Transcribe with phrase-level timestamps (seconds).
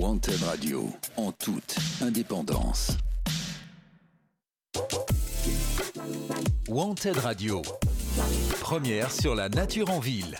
[0.00, 2.96] Wanted Radio, en toute indépendance.
[6.70, 7.60] Wanted Radio,
[8.62, 10.38] première sur la nature en ville.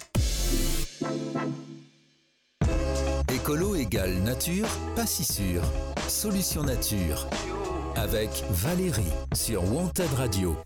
[3.34, 4.66] Écolo égale nature,
[4.96, 5.60] pas si sûr.
[6.08, 7.28] Solution nature.
[7.96, 10.56] Avec Valérie sur Wanted Radio.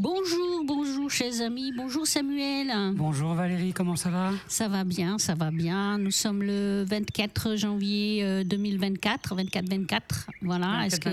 [0.00, 1.72] Bonjour, bonjour, chers amis.
[1.76, 2.72] Bonjour, Samuel.
[2.94, 4.30] Bonjour Valérie, comment ça va?
[4.46, 5.98] Ça va bien, ça va bien.
[5.98, 10.00] Nous sommes le 24 janvier 2024, 24-24.
[10.42, 10.86] Voilà.
[10.86, 11.08] Est-ce que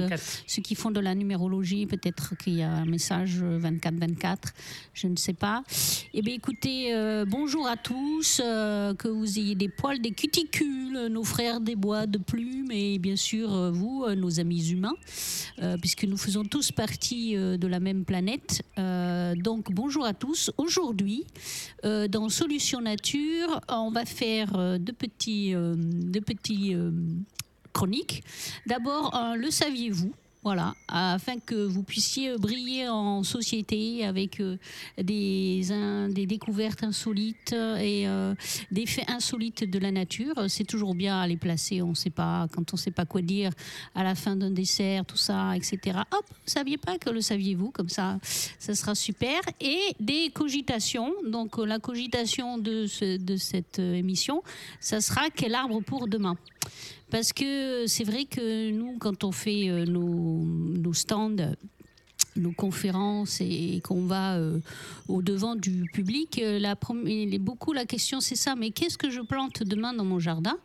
[0.45, 4.37] ceux qui font de la numérologie, peut-être qu'il y a un message 24-24,
[4.93, 5.63] je ne sais pas.
[6.13, 8.39] Eh bien, écoutez, euh, bonjour à tous.
[8.43, 12.99] Euh, que vous ayez des poils, des cuticules, nos frères des bois de plumes et
[12.99, 14.93] bien sûr, euh, vous, nos amis humains,
[15.81, 18.61] puisque nous faisons tous partie de la même planète.
[18.77, 20.51] Euh, donc bonjour à tous.
[20.57, 21.25] Aujourd'hui,
[21.85, 26.75] euh, dans Solution Nature, on va faire euh, deux petits, deux petits
[27.73, 28.23] chroniques.
[28.65, 30.13] D'abord, le saviez-vous?
[30.45, 34.57] Voilà, afin que vous puissiez briller en société avec euh,
[35.01, 35.65] des,
[36.27, 38.35] découvertes insolites et euh,
[38.69, 40.35] des faits insolites de la nature.
[40.47, 43.23] C'est toujours bien à les placer, on sait pas, quand on ne sait pas quoi
[43.23, 43.49] dire
[43.95, 45.97] à la fin d'un dessert, tout ça, etc.
[46.11, 48.19] Hop, saviez pas que le saviez-vous, comme ça,
[48.59, 49.41] ça sera super.
[49.59, 52.85] Et des cogitations, donc la cogitation de,
[53.17, 54.43] de cette émission,
[54.79, 56.37] ça sera quel arbre pour demain?
[57.11, 61.53] Parce que c'est vrai que nous, quand on fait euh, nos, stands,
[62.35, 64.59] nos conférences et, qu'on va euh,
[65.07, 66.59] au devant du public, euh,
[67.39, 70.57] beaucoup la question c'est ça, mais qu'est-ce que je plante demain dans mon jardin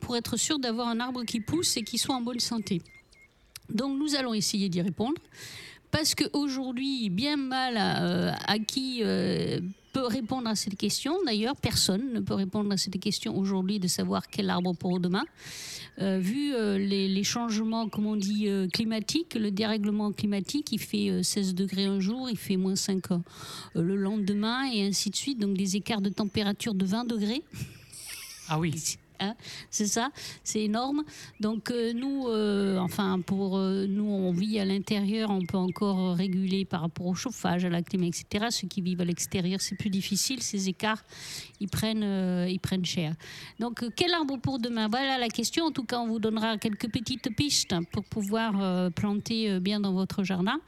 [0.00, 2.82] pour être sûr d'avoir un arbre qui pousse et qui soit en bonne santé?
[3.70, 5.20] Donc nous allons essayer d'y répondre.
[5.90, 9.00] Parce qu'aujourd'hui, bien mal à qui
[9.94, 11.16] peut répondre à cette question.
[11.24, 15.24] D'ailleurs, personne ne peut répondre à cette question aujourd'hui de savoir quel arbre pour demain.
[16.00, 21.22] Euh, vu euh, les, changements, comme on dit, euh, climatiques, le dérèglement climatique, il fait
[21.22, 23.04] 16 degrés un jour, il fait moins 5
[23.76, 25.38] le lendemain, et ainsi de suite.
[25.38, 27.44] Donc des écarts de température de 20 degrés.
[28.48, 28.98] Ah oui.
[29.20, 29.34] Hein,
[29.70, 30.10] c'est ça,
[30.42, 31.04] c'est énorme.
[31.38, 36.16] Donc euh, nous, euh, enfin pour euh, nous, on vit à l'intérieur, on peut encore
[36.16, 38.46] réguler par rapport au chauffage, à la clim, etc.
[38.50, 40.42] Ceux qui vivent à l'extérieur, c'est plus difficile.
[40.42, 41.04] Ces écarts,
[41.60, 43.14] ils prennent, ils prennent cher.
[43.60, 44.88] Donc quel arbre pour demain?
[44.88, 45.66] Voilà la question.
[45.66, 50.24] En tout cas, on vous donnera quelques petites pistes pour pouvoir planter bien dans votre
[50.24, 50.58] jardin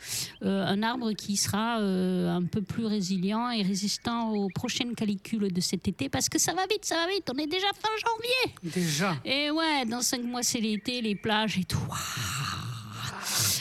[0.42, 5.88] un arbre qui sera un peu plus résilient et résistant aux prochaines calicules de cet
[5.88, 7.28] été, parce que ça va vite, ça va vite.
[7.34, 8.35] On est déjà fin janvier.
[8.62, 9.16] Déjà.
[9.24, 11.78] Et ouais, dans cinq mois, c'est l'été, les plages et tout.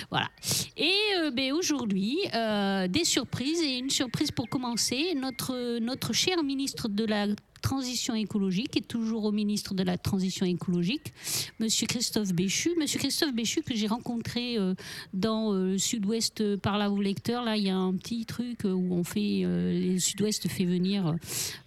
[0.10, 0.30] Voilà.
[0.78, 5.14] Et euh, ben, aujourd'hui, euh, des surprises et une surprise pour commencer.
[5.16, 7.28] Notre, notre cher ministre de la
[7.66, 11.12] transition écologique et toujours au ministre de la transition écologique,
[11.60, 12.70] Monsieur Christophe Béchu.
[12.80, 14.76] Monsieur Christophe Béchu que j'ai rencontré euh,
[15.16, 17.44] dans euh, le Sud-Ouest euh, par là où lecteur.
[17.44, 21.16] Là, il y a un petit truc où on fait, le Sud-Ouest fait venir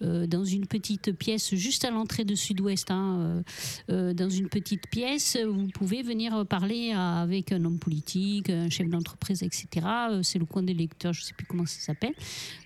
[0.01, 3.43] dans une petite pièce juste à l'entrée de Sud-Ouest, hein,
[3.89, 5.37] dans une petite pièce.
[5.37, 9.87] Vous pouvez venir parler avec un homme politique, un chef d'entreprise, etc.
[10.23, 12.15] C'est le coin des lecteurs, je ne sais plus comment ça s'appelle.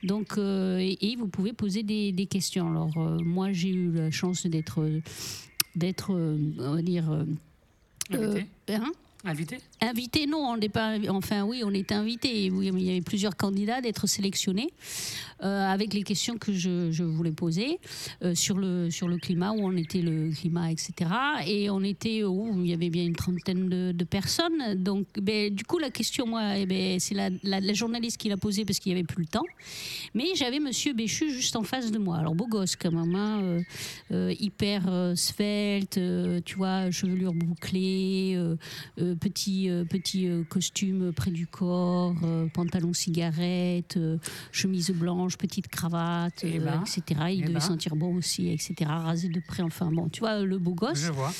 [0.03, 2.69] Donc, et, vous pouvez poser des, des questions.
[2.69, 4.89] Alors moi, j'ai eu la chance d'être,
[5.75, 8.93] d'être, on va dire, euh, hein?
[9.25, 10.97] Invité Invité, non, on n'est pas.
[11.09, 12.47] Enfin, oui, on est invité.
[12.47, 14.71] il y avait plusieurs candidats d'être sélectionnés
[15.45, 17.79] euh, avec les questions que je, voulais poser
[18.25, 21.11] euh, sur, le, sur le climat, où on était le climat, etc.
[21.47, 22.25] Et on était.
[22.25, 24.75] Où il y avait bien une trentaine de, personnes.
[24.83, 28.37] Donc, ben, du coup, la question, moi, eh ben, c'est la, la, journaliste qui l'a
[28.37, 29.47] posée parce qu'il n'y avait plus le temps.
[30.15, 32.17] Mais j'avais Monsieur Béchu juste en face de moi.
[32.19, 33.63] Alors, beau gosse, quand même, hein,
[34.11, 36.01] euh, hyper svelte,
[36.45, 38.37] tu vois, chevelure bouclée
[39.15, 43.99] petit, euh, petit euh, costume près du corps, euh, pantalon cigarette,
[44.51, 47.03] chemise blanche, petite cravate, eh ben, etc.
[47.31, 47.61] Il eh devait ben.
[47.61, 48.75] sentir bon aussi, etc.
[48.87, 50.99] Rasé de près, enfin bon, tu vois, le beau gosse.
[51.07, 51.33] Je vois.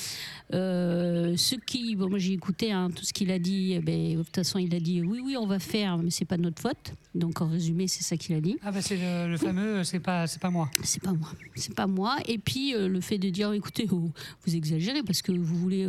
[0.51, 3.73] ce qui, bon, moi j'ai écouté hein, tout ce qu'il a dit.
[3.73, 6.25] Eh ben, de toute façon, il a dit oui, oui, on va faire, mais c'est
[6.25, 6.93] pas notre faute.
[7.15, 8.57] Donc en résumé, c'est ça qu'il a dit.
[8.63, 8.97] Ah ben c'est
[9.27, 10.69] le, fameux, c'est pas, c'est pas moi.
[10.83, 12.17] C'est pas moi, c'est pas moi.
[12.27, 14.09] Et puis le fait de dire, écoutez, oh,
[14.45, 15.87] vous exagérez parce que vous voulez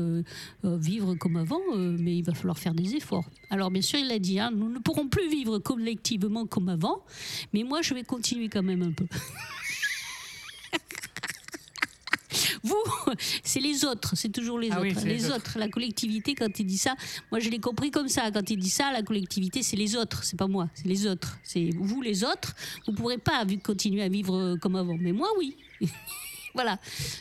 [0.62, 3.24] vivre comme avant, mais il va falloir faire des efforts.
[3.50, 7.04] Alors bien sûr, il a dit, hein, nous ne pourrons plus vivre collectivement comme avant,
[7.52, 9.06] mais moi je vais continuer quand même un peu.
[12.62, 12.82] Vous,
[13.42, 15.04] c'est les autres, c'est toujours les ah autres.
[15.04, 15.58] les, autres.
[15.58, 16.94] la collectivité, quand il dit ça,
[17.30, 18.30] moi je l'ai compris comme ça.
[18.30, 21.38] Quand il dit ça, la collectivité, c'est les autres, c'est pas moi, c'est les autres.
[21.42, 22.54] C'est vous, les autres,
[22.86, 24.96] vous pourrez pas continuer à vivre comme avant.
[24.98, 25.56] Mais moi, oui.
[26.54, 26.78] voilà.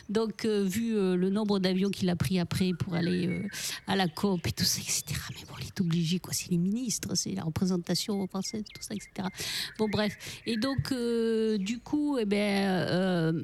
[0.08, 3.48] Donc, euh, vu euh, le nombre d'avions qu'il a pris après pour aller euh,
[3.86, 5.04] à la COP et tout ça, etc.
[5.30, 6.32] Mais bon, il est obligé, quoi.
[6.32, 9.28] C'est les ministres, c'est la représentation française, tout ça, etc.
[9.78, 10.16] Bon, bref.
[10.46, 10.94] Et donc,
[11.58, 13.34] du coup, eh ben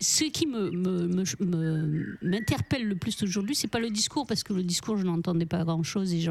[0.00, 4.96] ce qui m'interpelle me, le plus aujourd'hui, c'est pas le discours, parce que le discours,
[4.96, 6.30] je n'entendais pas grand-chose et je,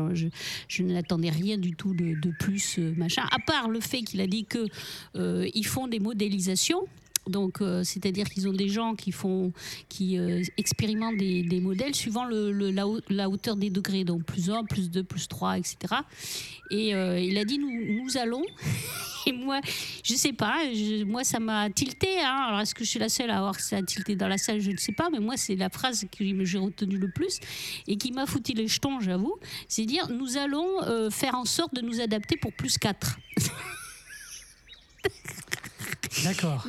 [0.67, 4.45] je, n'attendais rien du tout de, plus, machin, à part le fait qu'il a dit
[4.45, 4.71] qu'ils
[5.15, 6.87] euh, font des modélisations
[7.27, 9.53] donc, euh, c'est-à-dire qu'ils ont des gens qui font,
[9.87, 15.03] qui euh, expérimentent des, modèles suivant la, hauteur des degrés, donc plus 1, plus 2,
[15.03, 15.77] plus 3, etc.
[16.71, 18.43] Et euh, il a dit nous, nous allons.
[19.25, 19.59] Et moi,
[20.03, 20.63] je sais pas,
[21.05, 22.21] moi ça m'a tilté.
[22.21, 22.45] Hein.
[22.47, 24.61] Alors est-ce que je suis la seule à avoir ça tilté dans la salle?
[24.61, 27.39] Je ne sais pas, mais moi c'est la phrase que j'ai retenue le plus
[27.85, 29.35] et qui m'a foutu les jetons, j'avoue.
[29.67, 33.19] C'est dire nous allons faire en sorte de nous adapter pour plus 4.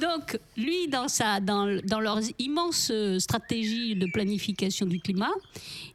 [0.01, 5.33] Donc, lui, dans, sa, dans, dans leur immense stratégie de planification du climat,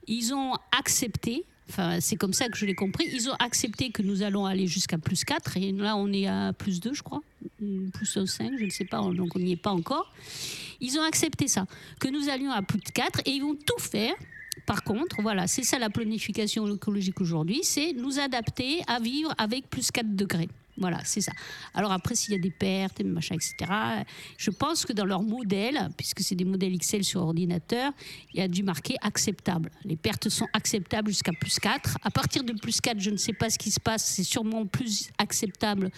[0.07, 3.07] ils ont accepté Enfin, c'est comme ça que je l'ai compris.
[3.12, 5.57] Ils ont accepté que nous allons aller jusqu'à plus 4.
[5.57, 7.21] Et là, on est à plus 2, je crois.
[7.94, 9.00] Plus 5, je ne sais pas.
[9.00, 10.13] Donc, on n'y est pas encore.
[10.80, 11.65] Ils ont accepté ça.
[12.00, 13.21] Que nous allions à plus 4.
[13.25, 14.13] Et ils vont tout faire.
[14.65, 17.62] Par contre, voilà, c'est ça la planification écologique aujourd'hui.
[17.63, 20.50] C'est nous adapter à vivre avec plus 4 degrés.
[20.77, 21.31] Voilà, c'est ça.
[21.74, 23.56] Alors après, s'il y a des pertes, machin, etc.,
[24.38, 27.94] je pense que dans leur modèle, puisque c'est des modèles Excel sur ordinateur,
[28.33, 29.72] il y a dû marquer acceptable.
[29.86, 31.98] Les pertes sont acceptables jusqu'à plus 4.
[32.04, 34.66] À partir de plus 4, je ne sais pas ce qui se passe, c'est sûrement
[34.66, 35.92] plus acceptable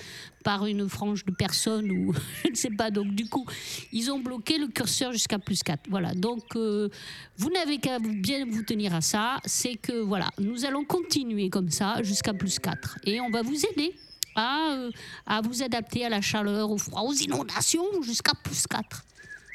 [0.44, 2.14] par une frange de personnes ou
[2.46, 2.92] je ne sais pas.
[2.92, 3.46] Donc du coup,
[3.92, 5.90] ils ont bloqué le curseur jusqu'à plus 4.
[5.90, 6.90] Voilà, donc euh,
[7.38, 9.38] vous n'avez qu'à bien vous tenir à ça.
[9.46, 13.00] C'est que voilà, nous allons continuer comme ça jusqu'à plus 4.
[13.06, 13.96] Et on va vous aider
[14.38, 14.92] euh,
[15.26, 19.04] à, vous adapter à la chaleur, au froid, aux inondations jusqu'à plus 4.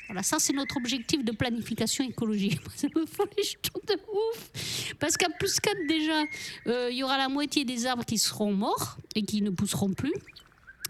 [0.09, 2.61] Voilà, ça c'est notre objectif de planification écologique.
[2.77, 4.95] Ça me fout les jetons de ouf.
[4.99, 6.23] Parce qu'à plus 4 déjà,
[6.67, 9.95] euh, il y aura la moitié des arbres qui seront morts et qui ne pousseront
[9.95, 10.13] plus.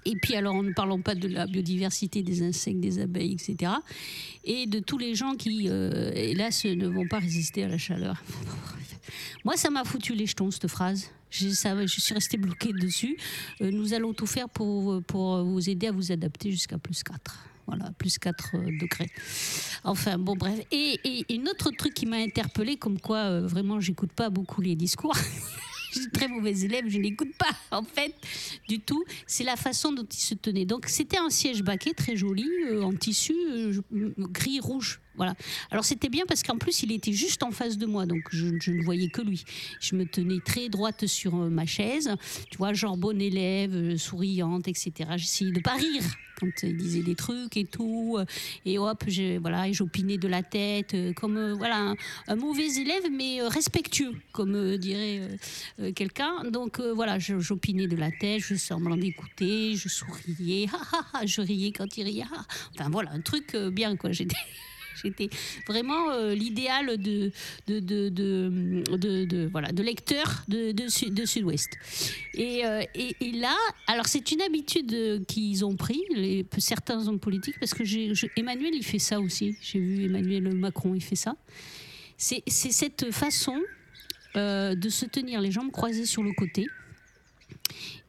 [0.04, 3.72] Et puis alors, ne parlons pas de la biodiversité des insectes, des abeilles, etc.
[4.44, 8.22] Et de tous les gens qui, euh, hélas, ne vont pas résister à la chaleur.
[9.44, 11.10] Moi, ça m'a foutu les jetons, cette phrase.
[11.30, 13.16] Je, je suis restée bloquée dessus.
[13.60, 17.48] Euh, nous allons tout faire pour, pour vous aider à vous adapter jusqu'à plus 4
[17.66, 19.10] voilà, plus 4 euh, degrés.
[19.84, 20.58] Enfin, bon, bref.
[20.70, 24.60] Et, et, un autre truc qui m'a interpellée, comme quoi euh, vraiment j'écoute pas beaucoup
[24.60, 25.16] les discours.
[25.92, 28.14] je suis très mauvais élève, je n'écoute pas en fait
[28.68, 29.04] du tout.
[29.26, 30.64] C'est la façon dont il se tenait.
[30.64, 32.48] Donc c'était un siège baquet très joli,
[32.82, 33.34] en tissu
[34.18, 35.01] gris rouge
[35.70, 38.46] Alors c'était bien parce qu'en plus il était juste en face de moi, donc je,
[38.46, 39.44] ne voyais que lui.
[39.80, 42.10] Je me tenais très droite sur euh, ma chaise,
[42.50, 44.92] tu vois, genre bonne élève, euh, souriante, etc.
[45.16, 46.02] J'essayais de pas rire
[46.40, 48.24] quand il disait des trucs et tout, euh,
[48.64, 51.94] et hop, je, voilà, j'opinais de la tête, comme voilà
[52.26, 55.28] un, mauvais élève mais respectueux, comme dirait
[55.94, 56.50] quelqu'un.
[56.50, 60.66] Donc voilà, j'opinais de la tête, je semblant d'écouter, je souriais,
[61.26, 62.24] je riais quand il riait.
[62.74, 64.10] Enfin voilà, un truc bien quoi.
[64.10, 64.36] J'étais
[65.02, 65.30] J'étais
[65.66, 67.30] vraiment euh, l'idéal de
[67.66, 71.70] de, de, voilà, de lecteur de, Sud-Ouest.
[72.38, 73.56] Euh, et, et, là,
[73.86, 76.00] alors c'est une habitude qu'ils ont pris,
[76.58, 77.82] certains hommes politiques, parce que
[78.38, 79.56] Emmanuel, il fait ça aussi.
[79.60, 81.36] J'ai vu Emmanuel Macron, il fait ça.
[82.16, 83.60] C'est, cette façon
[84.36, 86.66] euh, de se tenir les jambes croisées sur le côté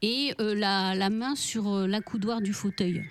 [0.02, 3.04] et la, la, main sur l'accoudoir du fauteuil.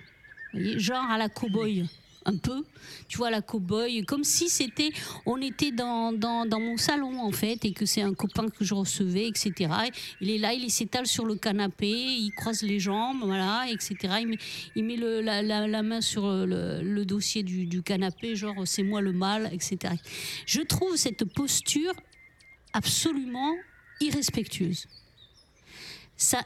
[0.52, 1.86] Vous voyez, genre à la cow-boy
[2.24, 2.64] un peu,
[3.08, 4.90] tu vois, la cow-boy, comme si c'était,
[5.26, 8.74] on était dans, dans, mon salon en fait, et que c'est un copain que je
[8.74, 9.72] recevais, etc.
[10.20, 13.96] Il est là, il s'étale sur le canapé, il croise les jambes, voilà, etc.
[14.20, 14.38] Il met,
[14.76, 19.00] il met la, la, main sur le, le dossier du, du canapé, genre c'est moi
[19.00, 19.94] le mal, etc.
[20.46, 21.92] Je trouve cette posture
[22.72, 23.54] absolument
[24.00, 24.86] irrespectueuse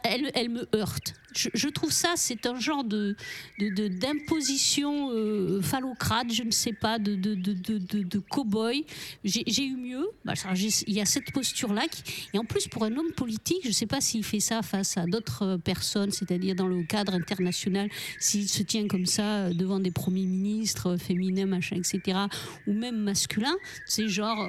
[0.03, 1.15] elle, me heurte.
[1.35, 3.15] Je, trouve ça, c'est un genre de,
[3.59, 8.85] d'imposition euh, phallocrate, je ne sais pas, de, de, de, cow-boy.
[9.25, 10.09] J'ai, eu mieux.
[10.25, 11.85] Bah, il y a cette posture-là.
[12.33, 14.97] et en plus, pour un homme politique, je ne sais pas s'il fait ça face
[14.97, 19.53] à d'autres euh, personnes, c'est-à-dire dans le cadre international, s'il se tient comme ça euh,
[19.53, 22.19] devant des premiers ministres féminins, machin, etc.,
[22.67, 23.57] ou même masculins.
[23.87, 24.49] C'est genre,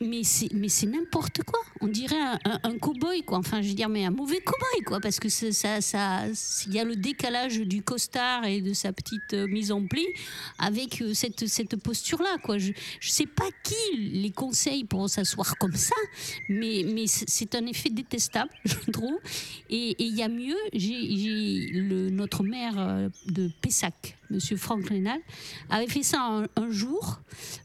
[0.00, 1.60] mais, c'est n'importe quoi.
[1.80, 3.38] On dirait un, cow-boy, quoi.
[3.38, 5.00] Enfin, je veux dire, mais un mauvais cow-boy, quoi.
[5.00, 6.22] Parce que ça, ça,
[6.66, 10.04] il y a le décalage du costard et de sa petite euh, mise en pli
[10.58, 12.58] avec euh, cette, cette posture-là, quoi.
[12.58, 15.96] Je ne sais pas qui les conseille pour s'asseoir comme ça,
[16.48, 19.18] mais, mais c'est un effet détestable, je trouve.
[19.70, 21.70] Et il y a mieux, j'ai
[22.10, 25.20] notre maire euh, de Pessac, Monsieur Franck Rénal,
[25.70, 27.20] avait fait ça un, jour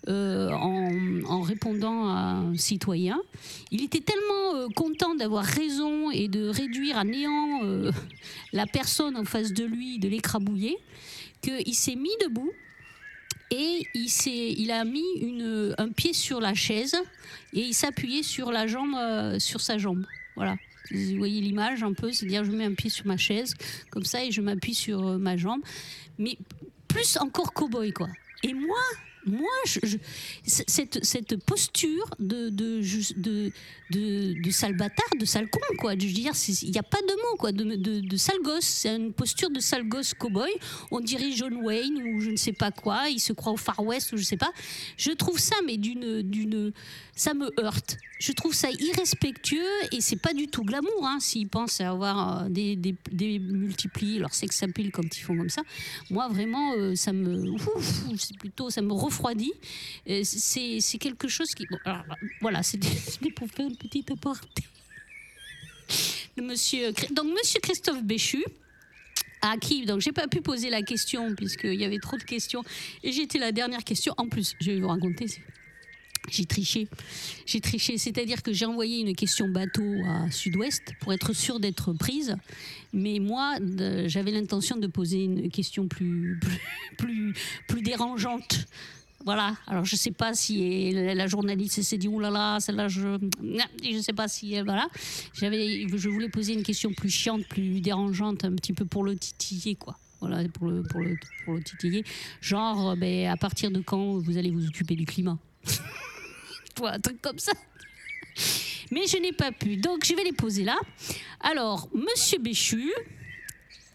[0.08, 3.20] euh, en, répondant à un citoyen.
[3.72, 7.62] Il était tellement euh, content d'avoir raison et de réduire à néant
[8.54, 10.78] la personne en face de lui, de l'écrabouiller,
[11.42, 12.52] qu'il s'est mis debout
[13.52, 15.04] et il, il a mis
[15.78, 16.96] un pied sur la chaise
[17.54, 18.96] et il s'appuyait sur la jambe,
[19.40, 20.06] sur sa jambe.
[20.36, 20.56] Voilà.
[20.92, 23.56] Vous voyez l'image un peu, c'est-à-dire je mets un pied sur ma chaise,
[23.90, 25.62] comme ça, et je m'appuie sur euh, ma jambe.
[26.18, 26.38] Mais
[26.88, 28.10] plus encore cow-boy, quoi.
[28.44, 28.82] Et moi,
[29.26, 29.50] moi,
[30.46, 32.82] cette, cette, posture de, de,
[33.18, 33.52] de,
[33.92, 35.94] de, de sale bâtard, de sale con, quoi.
[35.94, 38.66] Je dire, il n'y a pas de mot, quoi, de, de, sale gosse.
[38.66, 40.52] C'est une posture de sale gosse cow-boy.
[40.92, 43.10] On dirait John Wayne ou je ne sais pas quoi.
[43.10, 44.52] Il se croit au Far West ou je ne sais pas.
[44.98, 46.72] Je trouve ça, mais d'une, d'une,
[47.16, 47.98] ça me heurte.
[48.20, 49.60] Je trouve ça irrespectueux
[49.92, 51.06] et c'est pas du tout glamour.
[51.06, 55.36] Hein, S'ils pensent avoir euh, des, des, des multipliés leur sex appeal quand ils font
[55.36, 55.62] comme ça,
[56.10, 57.54] moi vraiment, euh, ça me,
[58.18, 58.94] c'est plutôt, ça me.
[60.10, 61.66] Euh, c'est, quelque chose qui,
[62.42, 62.88] voilà, c'était
[63.36, 64.64] pour faire une petite apportée.
[66.38, 68.44] Monsieur, donc Monsieur Christophe Béchu
[69.42, 72.64] à qui donc j'ai pas pu poser la question puisqu'il y avait trop de questions
[73.04, 75.28] et j'étais la dernière question en plus je vais vous raconter
[76.30, 76.88] j'ai triché.
[77.46, 81.94] J'ai triché, c'est-à-dire que j'ai envoyé une question bateau à Sud-Ouest pour être sûr d'être
[81.94, 82.36] prise.
[82.94, 83.56] Mais moi,
[84.06, 86.40] j'avais l'intention de poser une question plus,
[86.98, 87.34] plus,
[87.68, 88.66] plus, dérangeante.
[89.26, 89.56] Voilà.
[89.68, 93.18] Alors je sais pas si la journaliste s'est dit oulala, là là, celle-là je
[93.84, 94.88] je sais pas si voilà.
[95.34, 99.16] J'avais je voulais poser une question plus chiante, plus dérangeante, un petit peu pour le
[99.16, 99.98] titiller quoi.
[100.20, 102.04] Voilà pour le pour le, pour le titiller.
[102.42, 105.38] Genre ben, à partir de quand vous allez vous occuper du climat?
[106.84, 107.54] Un truc comme ça.
[108.92, 109.78] Mais je n'ai pas pu.
[109.78, 110.78] Donc je vais les poser là.
[111.40, 112.92] Alors, monsieur Béchu,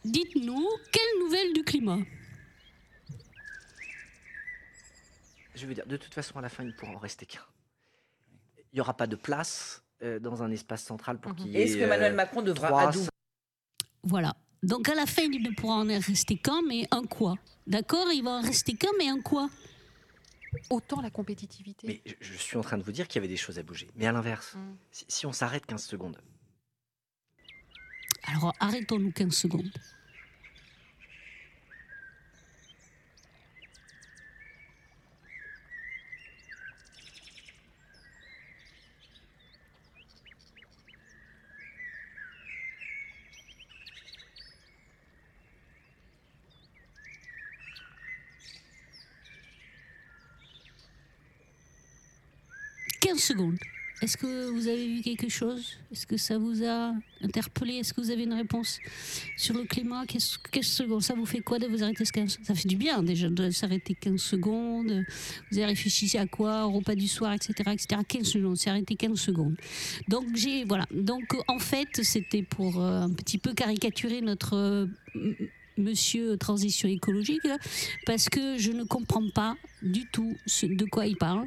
[0.05, 1.99] dites-nous, quelle nouvelle du climat?
[5.59, 7.45] Je veux dire, de toute façon, à la fin, il ne pourra en rester qu'un.
[8.73, 11.39] Il n'y aura pas de place euh, dans un espace central pour mhm.
[11.39, 11.63] qu'il y ait.
[11.65, 12.91] Est-ce que Emmanuel euh, Macron devra
[14.05, 14.35] Voilà.
[14.63, 17.37] Donc à la fin, il ne pourra en rester qu'un, mais un quoi?
[17.67, 18.07] D'accord?
[18.13, 19.49] Il va en rester qu'un, mais un quoi?
[20.71, 21.87] Autant la compétitivité.
[21.87, 23.89] Mais je, suis en train de vous dire qu'il y avait des choses à bouger.
[23.97, 24.77] Mais à l'inverse, mm.
[25.09, 26.19] si, on s'arrête 15 secondes.
[28.25, 29.71] Alors arrêtons-nous 15 secondes.
[53.09, 53.57] 15 secondes.
[54.03, 55.79] Est-ce que vous avez vu quelque chose?
[55.91, 57.77] Est-ce que ça vous a interpellé?
[57.77, 58.79] Est-ce que vous avez une réponse
[59.39, 60.05] sur le climat?
[60.07, 63.31] 15 secondes, ça vous fait quoi de vous arrêter 15 Ça fait du bien déjà
[63.31, 65.07] de s'arrêter 15 secondes.
[65.51, 66.67] Vous avez réfléchi à quoi?
[66.67, 67.55] Au repas du soir, etc.
[67.73, 68.03] etc.
[68.07, 69.57] 15 secondes, c'est arrêté 15 secondes.
[70.07, 70.27] Donc,
[70.67, 70.85] voilà.
[70.91, 74.55] Donc, en fait, c'était pour euh, un petit peu caricaturer notre.
[74.55, 74.87] Euh,
[75.79, 77.47] monsieur transition écologique,
[78.05, 81.47] parce que je ne comprends pas du tout de quoi il parle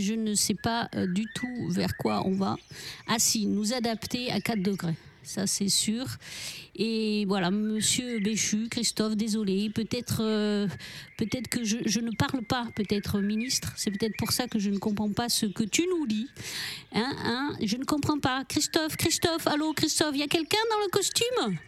[0.00, 2.56] je ne sais pas euh, du tout vers quoi on va.
[3.06, 4.96] Ah si, nous adapter à 4 degrés.
[5.22, 6.06] Ça, c'est sûr.
[6.74, 9.70] Et voilà, monsieur Béchu, Christophe, désolé.
[9.70, 10.66] Peut-être euh,
[11.50, 13.72] que je, ne parle pas, peut-être ministre.
[13.76, 16.26] C'est peut-être pour ça que je ne comprends pas ce que tu nous dis.
[16.92, 18.44] Hein, hein je ne comprends pas.
[18.48, 21.58] Christophe, Christophe, allô, Christophe, il y a quelqu'un dans le costume?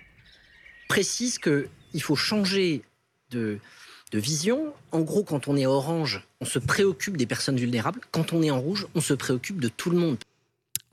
[0.88, 2.82] Précise qu'il faut changer
[3.30, 3.58] de,
[4.12, 4.72] de vision.
[4.92, 8.00] En gros, quand on est orange, on se préoccupe des personnes vulnérables.
[8.10, 10.18] Quand on est en rouge, on se préoccupe de tout le monde.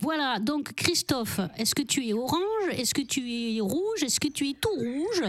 [0.01, 2.39] Voilà, donc Christophe, est-ce que tu es orange?
[2.71, 4.01] Est-ce que tu es rouge?
[4.01, 5.23] Est-ce que tu es tout rouge?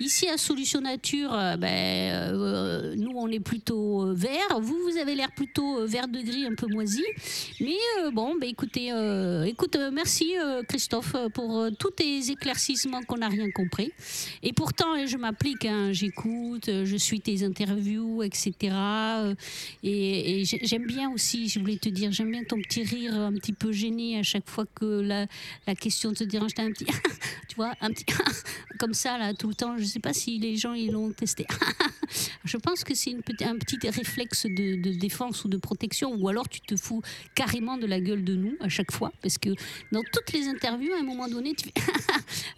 [0.00, 4.58] Ici à Solution Nature, euh, ben, euh, nous on est plutôt euh, vert.
[4.58, 7.04] Vous, vous avez l'air plutôt vert de gris, un peu moisi.
[7.60, 7.76] Mais
[8.14, 8.90] bon, ben, écoutez,
[9.46, 10.32] écoute, merci
[10.66, 13.92] Christophe pour tous tes éclaircissements qu'on n'a rien compris.
[14.42, 18.54] Et pourtant, je m'applique, hein, j'écoute, je suis tes interviews, etc.
[19.82, 23.34] Et, et j'aime bien aussi, je voulais te dire, j'aime bien ton petit rire un
[23.34, 25.26] petit peu gêné à chaque fois que la,
[25.66, 26.52] la question te dérange.
[26.58, 26.86] Un petit,
[27.48, 28.06] tu vois, un petit
[28.78, 29.76] comme ça là tout le temps.
[29.78, 31.46] Je sais pas si les gens ils l'ont testé.
[32.44, 36.48] je pense que c'est un petit réflexe de, de, défense ou de protection, ou alors
[36.48, 37.02] tu te fous
[37.34, 39.50] carrément de la gueule de nous à chaque fois, parce que
[39.92, 41.54] dans toutes les interviews, à un moment donné,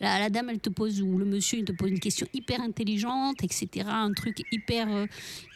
[0.00, 2.60] la, la, dame elle te pose ou le monsieur il te pose une question hyper
[2.60, 3.86] intelligente, etc.
[3.88, 5.06] Un truc hyper euh,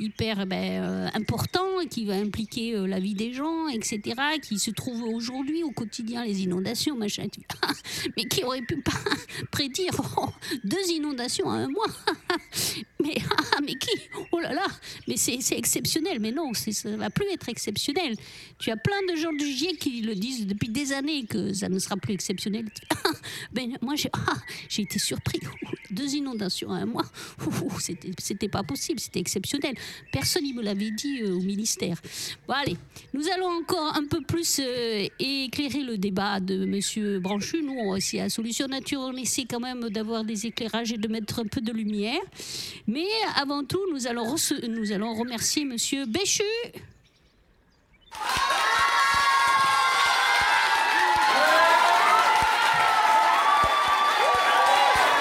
[0.00, 4.00] hyper ben, euh, important qui va impliquer euh, la vie des gens, etc.
[4.42, 7.26] Qui se trouve aujourd'hui au quotidien les inondations, machin.
[8.16, 8.92] mais qui aurait pu pas
[9.50, 9.92] prédire
[10.64, 11.86] deux inondations à un mois
[13.02, 13.90] mais, ah, mais qui
[14.30, 14.66] Oh là là
[15.08, 16.18] Mais c'est exceptionnel.
[16.20, 18.14] Mais non, ça ne va plus être exceptionnel.
[18.58, 21.68] Tu as plein de gens du GIEC qui le disent depuis des années que ça
[21.68, 22.66] ne sera plus exceptionnel.
[23.52, 24.36] ben, moi, ah,
[24.68, 25.40] j'ai été surpris.
[25.90, 27.04] Deux inondations à un mois,
[28.18, 29.74] c'était pas possible, c'était exceptionnel.
[30.10, 32.00] Personne ne me l'avait dit euh, au ministère.
[32.46, 32.76] Bon, allez,
[33.12, 37.62] nous allons encore un peu plus euh, éclairer le débat de Monsieur Branchu.
[37.62, 41.40] Nous, aussi à Solution Nature, on essaie quand même d'avoir des éclairages et de mettre
[41.40, 42.20] un peu de lumière.
[42.86, 44.34] Mais avant tout, nous allons,
[44.68, 46.42] nous allons remercier Monsieur Béchu.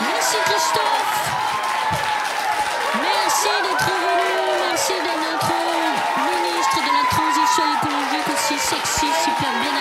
[0.01, 1.31] Merci Christophe.
[3.01, 4.31] Merci d'être venu.
[4.67, 5.53] Merci de notre
[6.29, 9.81] ministre de la Transition écologique aussi sexy, super bien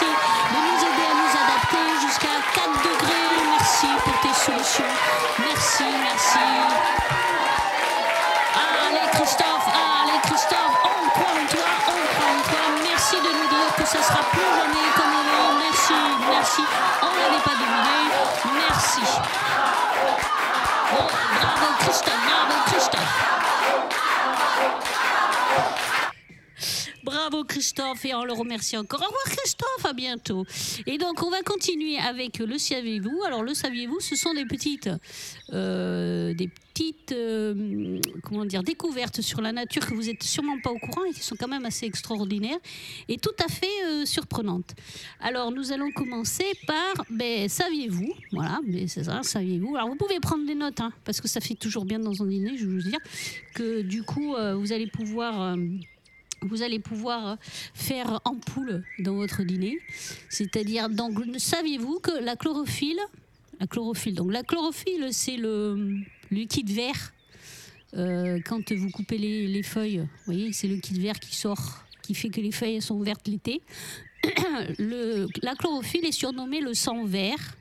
[0.00, 0.14] Merci,
[0.52, 3.50] de nous aider à nous adapter jusqu'à 4 degrés.
[3.50, 4.84] Merci pour tes solutions.
[5.38, 6.69] Merci, merci.
[27.44, 29.00] Christophe et on le remercie encore.
[29.00, 30.44] Au revoir Christophe, à bientôt.
[30.86, 33.22] Et donc on va continuer avec le saviez-vous.
[33.26, 34.90] Alors le saviez-vous, ce sont des petites,
[35.52, 40.70] euh, des petites, euh, comment dire, découvertes sur la nature que vous êtes sûrement pas
[40.70, 42.58] au courant et qui sont quand même assez extraordinaires
[43.08, 44.74] et tout à fait euh, surprenantes.
[45.20, 49.76] Alors nous allons commencer par, ben saviez-vous, voilà, mais c'est ça, saviez-vous.
[49.76, 52.26] Alors vous pouvez prendre des notes, hein, parce que ça fait toujours bien dans un
[52.26, 53.00] dîner, je veux dire,
[53.54, 55.56] que du coup vous allez pouvoir
[56.42, 57.36] vous allez pouvoir
[57.74, 59.78] faire ampoule dans votre dîner.
[60.28, 63.00] C'est-à-dire, donc, saviez-vous que la chlorophylle,
[63.58, 65.98] la chlorophylle, donc la chlorophylle, c'est le
[66.30, 67.12] liquide vert.
[67.96, 72.14] Euh, quand vous coupez les, feuilles, vous voyez, c'est le liquide vert qui sort, qui
[72.14, 73.62] fait que les feuilles sont vertes l'été.
[74.78, 77.56] la chlorophylle est surnommée le sang vert,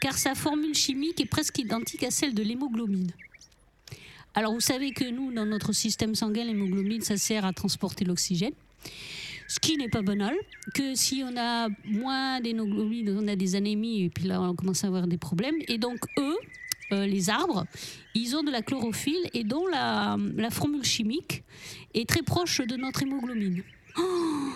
[0.00, 3.10] car sa formule chimique est presque identique à celle de l'hémoglobine.
[4.36, 8.52] Alors vous savez que nous, dans notre système sanguin, l'hémoglobine, ça sert à transporter l'oxygène.
[9.48, 10.34] Ce qui n'est pas banal,
[10.74, 14.84] que si on a moins d'hémoglobine, on a des anémies, et puis là on commence
[14.84, 15.54] à avoir des problèmes.
[15.68, 16.36] Et donc eux,
[16.92, 17.64] euh, les arbres,
[18.14, 20.18] ils ont de la chlorophylle et dont la,
[20.50, 21.42] formule chimique
[21.94, 23.62] est très proche de notre hémoglobine.
[23.96, 24.52] Oh,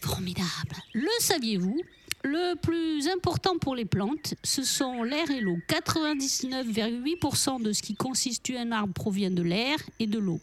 [0.00, 0.74] formidable.
[0.92, 1.80] Le saviez-vous
[2.28, 5.56] le plus important pour les plantes, ce sont l'air et l'eau.
[5.68, 10.40] 99,8% de ce qui constitue un arbre provient de l'air et de l'eau.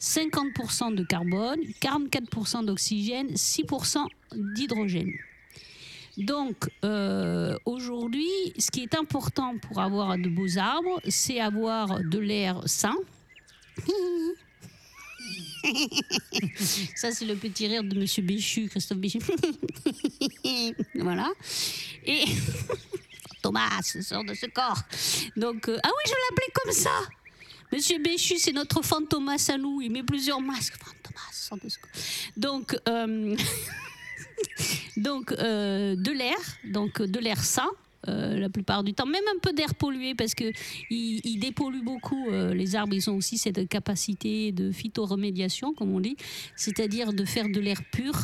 [0.00, 4.06] 50% de carbone, 44% d'oxygène, 6%
[4.54, 5.12] d'hydrogène.
[6.16, 12.18] Donc euh, aujourd'hui, ce qui est important pour avoir de beaux arbres, c'est avoir de
[12.18, 12.96] l'air sain.
[16.96, 19.18] Ça, c'est le petit rire de Monsieur Béchu, Christophe Béchu.
[20.94, 21.28] voilà.
[22.04, 22.24] Et
[23.42, 24.82] Thomas sort de ce corps.
[25.36, 26.90] Donc, euh, ah oui, je l'appelais comme ça.
[27.72, 29.80] Monsieur Béchu, c'est notre fantomas à nous.
[29.82, 30.76] Il met plusieurs masques.
[30.78, 31.90] Fantomas sort de ce corps.
[32.36, 33.36] Donc, euh,
[34.96, 37.68] donc euh, de l'air, donc de l'air sain.
[38.08, 40.52] Euh, la plupart du temps, même un peu d'air pollué parce que
[40.90, 42.28] ils, dépolluent beaucoup.
[42.30, 46.16] Euh, les arbres, ils ont aussi cette capacité de phytoremédiation, comme on dit,
[46.56, 48.14] c'est-à-dire de faire de l'air pur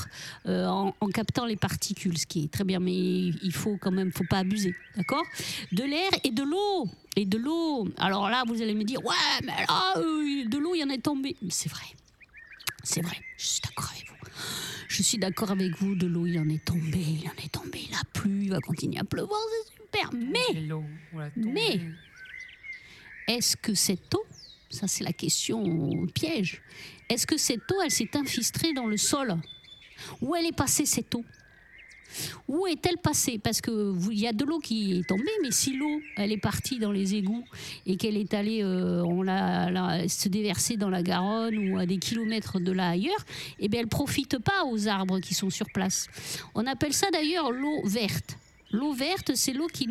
[0.46, 4.10] euh, en, captant les particules, ce qui est très bien, mais il faut quand même,
[4.10, 5.24] faut pas abuser, d'accord?
[5.72, 6.88] De l'air et de l'eau.
[7.16, 7.88] Et de l'eau.
[7.98, 11.02] Alors là, vous allez me dire, ouais, mais là, de l'eau, il y en est
[11.02, 11.36] tombé.
[11.48, 11.86] C'est vrai.
[12.82, 13.16] C'est vrai.
[13.38, 14.13] Je suis d'accord avec vous.
[14.88, 17.86] Je suis d'accord avec vous, de l'eau, il en est tombé, il en est tombé,
[17.88, 20.10] il a plu, il va continuer à pleuvoir, c'est super.
[20.12, 20.68] Mais,
[21.36, 21.80] mais,
[23.26, 24.24] est-ce que cette eau,
[24.70, 26.62] ça c'est la question piège,
[27.08, 29.36] est-ce que cette eau, elle s'est infiltrée dans le sol?
[30.20, 31.24] Où elle est passée cette eau?
[32.48, 33.38] Où est-elle passée?
[33.38, 36.78] Parce qu'il y a de l'eau qui est tombée, mais si l'eau elle est partie
[36.78, 37.44] dans les égouts
[37.86, 41.98] et qu'elle est allée euh, on l'a, se déverser dans la Garonne ou à des
[41.98, 43.24] kilomètres de là ailleurs,
[43.58, 46.06] eh bien elle profite pas aux arbres qui sont sur place.
[46.54, 48.36] On appelle ça d'ailleurs l'eau verte.
[48.74, 49.88] L'eau verte, c'est l'eau qui,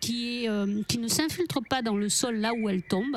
[0.00, 3.16] qui, euh, qui ne s'infiltre pas dans le sol là où elle tombe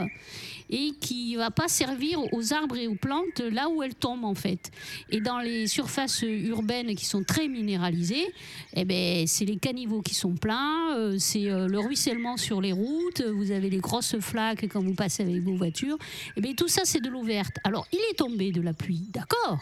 [0.69, 4.35] et qui va pas servir aux arbres et aux plantes là où elles tombent en
[4.35, 4.69] fait.
[5.09, 8.27] Et dans les surfaces urbaines qui sont très minéralisées,
[8.75, 12.73] eh ben, c'est les caniveaux qui sont pleins, euh, c'est euh, le ruissellement sur les
[12.73, 15.97] routes, vous avez des grosses flaques quand vous passez avec vos voitures.
[16.35, 17.57] Eh ben, tout ça, c'est de l'eau verte.
[17.63, 19.59] Alors, il est tombé de la pluie, d'accord.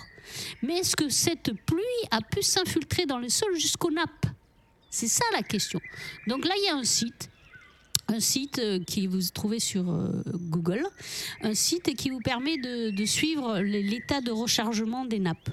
[0.63, 4.24] Mais est-ce que cette pluie a pu s'infiltrer dans le sol jusqu'aux nappes
[4.95, 5.81] C'est ça la question.
[6.25, 7.29] Donc là, il y a un site
[8.07, 10.83] un site euh, qui vous trouvez sur euh, Google,
[11.41, 15.49] un site qui vous permet de, suivre l'état de rechargement des nappes.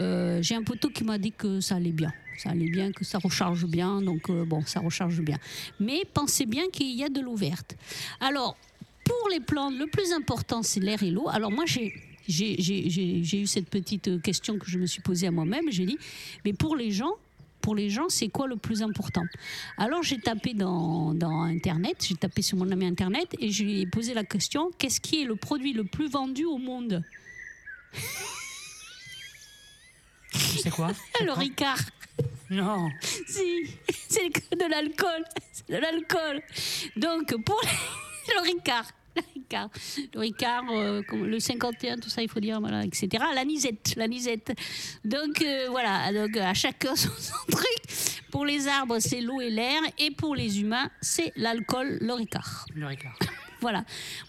[0.00, 2.12] Euh, j'ai un poteau qui m'a dit que ça allait bien.
[2.36, 5.38] Ça allait bien, que ça recharge bien, donc bon, ça recharge bien.
[5.80, 7.76] Mais pensez bien qu'il y a de l'eau verte.
[8.20, 8.58] Alors,
[9.04, 11.28] pour les plantes, le plus important, c'est l'air et l'eau.
[11.28, 11.94] Alors moi, j'ai
[12.28, 15.70] j'ai eu cette petite question que je me suis posée à moi-même.
[15.70, 15.98] J'ai dit,
[16.44, 17.14] mais pour les gens,
[17.66, 19.24] pour les gens, c'est quoi le plus important?
[19.76, 23.80] Alors j'ai tapé dans, dans Internet, j'ai tapé sur mon ami Internet et je lui
[23.80, 27.02] ai posé la question, qu'est-ce qui est le produit le plus vendu au monde?
[30.32, 30.92] C'est quoi?
[31.24, 31.80] Le Ricard.
[32.50, 32.88] Non.
[33.00, 33.76] Si,
[34.08, 35.24] c'est de l'alcool.
[35.50, 36.42] C'est de l'alcool.
[36.96, 37.60] Donc pour
[38.28, 38.86] le Ricard
[39.34, 39.70] Ricard,
[40.14, 43.08] le, Ricard euh, le 51, tout ça, il faut dire, voilà, etc.
[43.34, 44.52] La nisette, la nisette.
[45.04, 47.10] Donc euh, voilà, donc à chacun son,
[47.50, 48.22] truc.
[48.30, 52.66] Pour les arbres, c'est l'eau et l'air, et pour les humains, c'est l'alcool, le Ricard.
[52.74, 53.18] Le Ricard.
[53.60, 53.84] Voilà.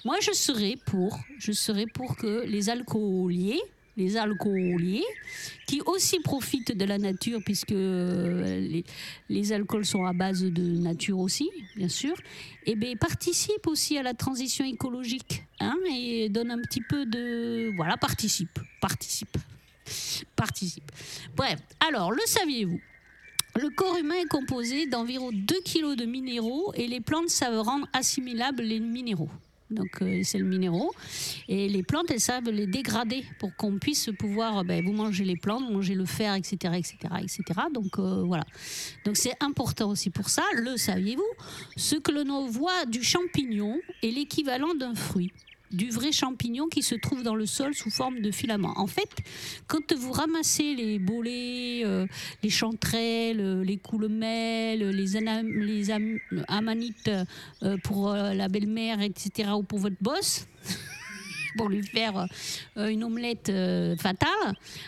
[0.06, 3.62] Moi, je serais pour, je serais pour que les alcooliers,
[3.98, 5.04] les alcooliers,
[5.66, 8.82] qui aussi profitent de la nature, puisque euh,
[9.30, 12.16] les, alcools sont à base de nature aussi, bien sûr,
[12.66, 17.76] et eh participent aussi à la transition écologique, hein, et donnent un petit peu de...
[17.76, 19.38] Voilà, participe, participe,
[20.36, 20.92] participe.
[21.36, 22.80] Bref, alors, le saviez-vous?
[23.56, 27.88] Le corps humain est composé d'environ 2 kg de minéraux et les plantes savent rendre
[27.92, 29.30] assimilables les minéraux.
[29.69, 30.93] Donc euh, c'est le minéraux.
[31.47, 35.36] Et les plantes, elles savent les dégrader pour qu'on puisse pouvoir, ben, vous mangez les
[35.36, 37.43] plantes, vous mangez le fer, etc., etc., etc.
[37.73, 38.45] Donc euh, voilà.
[39.06, 40.43] Donc c'est important aussi pour ça.
[40.56, 41.23] Le saviez-vous?
[41.75, 45.32] Ce que l'on voit du champignon est l'équivalent d'un fruit
[45.71, 48.73] du vrai champignon qui se trouve dans le sol sous forme de filament.
[48.77, 49.10] En fait,
[49.67, 52.06] quand vous ramassez les bolets, euh,
[52.43, 55.91] les chanterelles, euh, les coulemelles, les, les
[56.47, 57.10] amanites
[57.63, 60.47] euh, pour la belle-mère, etc., ou pour votre boss,
[61.58, 62.28] pour lui faire
[62.78, 64.30] euh, une omelette euh, fatale,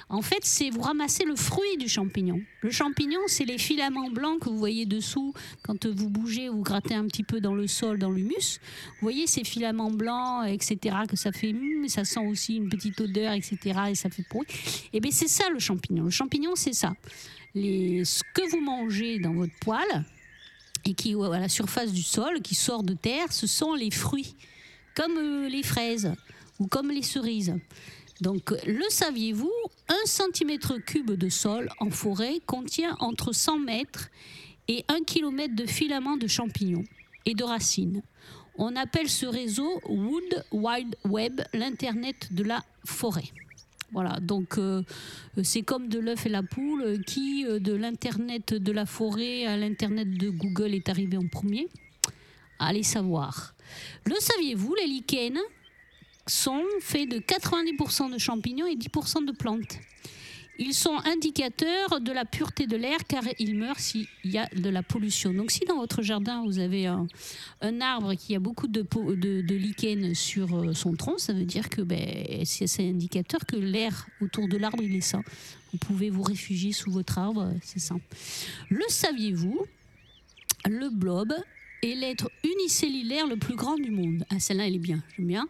[0.07, 2.39] en fait, c'est vous ramassez le fruit du champignon.
[2.61, 6.95] Le champignon, c'est les filaments blancs que vous voyez dessous quand vous bougez, vous grattez
[6.95, 8.59] un petit peu dans le sol, dans l'humus.
[8.59, 12.99] Vous voyez ces filaments blancs, etc., que ça fait, hum, ça sent aussi une petite
[13.01, 13.57] odeur, etc.,
[13.89, 14.47] et ça fait pourri.
[14.49, 16.05] Et eh bien, c'est ça le champignon.
[16.05, 16.93] Le champignon, c'est ça.
[17.55, 20.05] Les, ce que vous mangez dans votre poêle
[20.85, 24.35] et qui à la surface du sol, qui sort de terre, ce sont les fruits,
[24.95, 26.13] comme euh, les fraises
[26.67, 27.55] comme les cerises.
[28.21, 29.51] Donc, le saviez-vous
[29.87, 34.09] Un centimètre cube de sol en forêt contient entre 100 mètres
[34.67, 36.83] et 1 km de filaments de champignons
[37.25, 38.01] et de racines.
[38.55, 43.31] On appelle ce réseau Wood Wide Web, l'Internet de la forêt.
[43.91, 44.83] Voilà, donc euh,
[45.41, 49.57] c'est comme de l'œuf et la poule, qui euh, de l'Internet de la forêt à
[49.57, 51.67] l'Internet de Google est arrivé en premier.
[52.59, 53.55] Allez savoir.
[54.05, 55.39] Le saviez-vous, les lichens?
[56.27, 59.79] Sont faits de 90% de champignons et 10% de plantes.
[60.61, 64.69] Ils sont indicateurs de la pureté de l'air car ils meurent s'il y a de
[64.69, 65.33] la pollution.
[65.33, 67.07] Donc si dans votre jardin vous avez un,
[67.79, 71.81] arbre qui a beaucoup de, de, lichen sur euh, son tronc, ça veut dire que
[71.81, 75.23] ben, c'est indicateur que l'air autour de l'arbre est sain.
[75.71, 78.03] Vous pouvez vous réfugier sous votre arbre, c'est simple.
[78.69, 79.65] Le saviez-vous?
[80.65, 81.33] Le blob
[81.81, 84.25] est l'être unicellulaire le plus grand du monde.
[84.29, 85.47] Ah, celle-là, elle est bien, j'aime bien.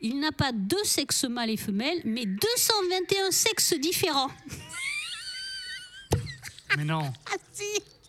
[0.00, 4.30] Il n'a pas deux sexes mâles et femelles, mais 221 sexes différents.
[6.76, 7.02] Mais non.
[7.30, 7.64] Ah si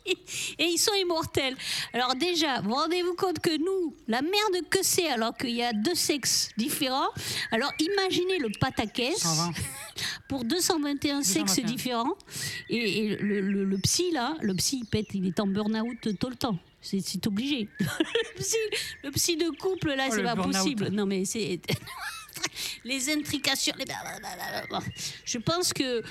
[0.05, 1.55] et ils sont immortels.
[1.93, 5.73] Alors déjà, vous rendez-vous compte que nous, la merde que c'est alors qu'il y a
[5.73, 7.09] deux sexes différents.
[7.51, 9.25] Alors imaginez le pataquès
[10.29, 12.15] pour 221, sexes différents.
[12.69, 16.35] Et, le, le, psy là, le psy il pète, il est en burn-out tout le
[16.35, 16.57] temps.
[16.83, 17.69] C'est obligé.
[17.79, 20.89] le, psy, de couple, là, oh, c'est pas possible.
[20.89, 21.61] Non, mais c'est.
[22.83, 23.73] les intrications.
[25.25, 26.03] Je pense que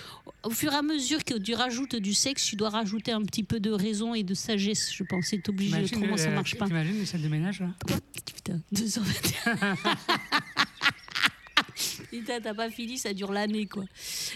[0.42, 3.44] au fur et à mesure que tu rajoutes du sexe, tu dois rajouter un petit
[3.44, 4.92] peu de raison et de sagesse.
[4.92, 5.82] Je pense c'est obligé.
[5.82, 6.66] Autrement, ça marche pas.
[6.66, 7.68] T'imagines les salles de ménage là?
[8.34, 9.76] Putain, 221.
[12.26, 13.84] T'as pas fini, ça dure l'année, quoi.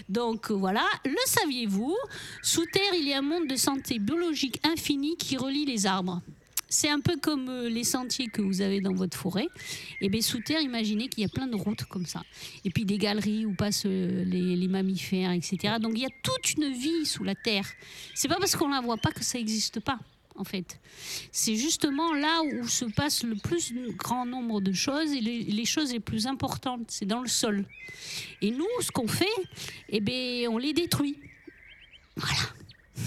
[0.09, 1.95] Donc voilà, le saviez-vous?
[2.41, 6.21] Sous terre, il y a un monde de santé biologique infini qui relie les arbres.
[6.69, 9.47] C'est un peu comme euh, les sentiers que vous avez dans votre forêt.
[10.01, 12.23] Et bien sous terre, imaginez qu'il y a plein de routes comme ça.
[12.65, 15.75] Et puis des galeries où passent euh, les, les mammifères, etc.
[15.79, 17.65] Donc il y a toute une vie sous la terre.
[18.13, 19.99] C'est pas parce qu'on la voit pas que ça n'existe pas.
[20.37, 20.79] En fait,
[21.31, 25.91] c'est justement là où se passe le plus grand nombre de choses et les, choses
[25.91, 27.65] les plus importantes, c'est dans le sol.
[28.43, 29.25] Et nous, ce qu'on fait,
[29.89, 31.17] eh ben, on les détruit.
[32.15, 32.37] Voilà.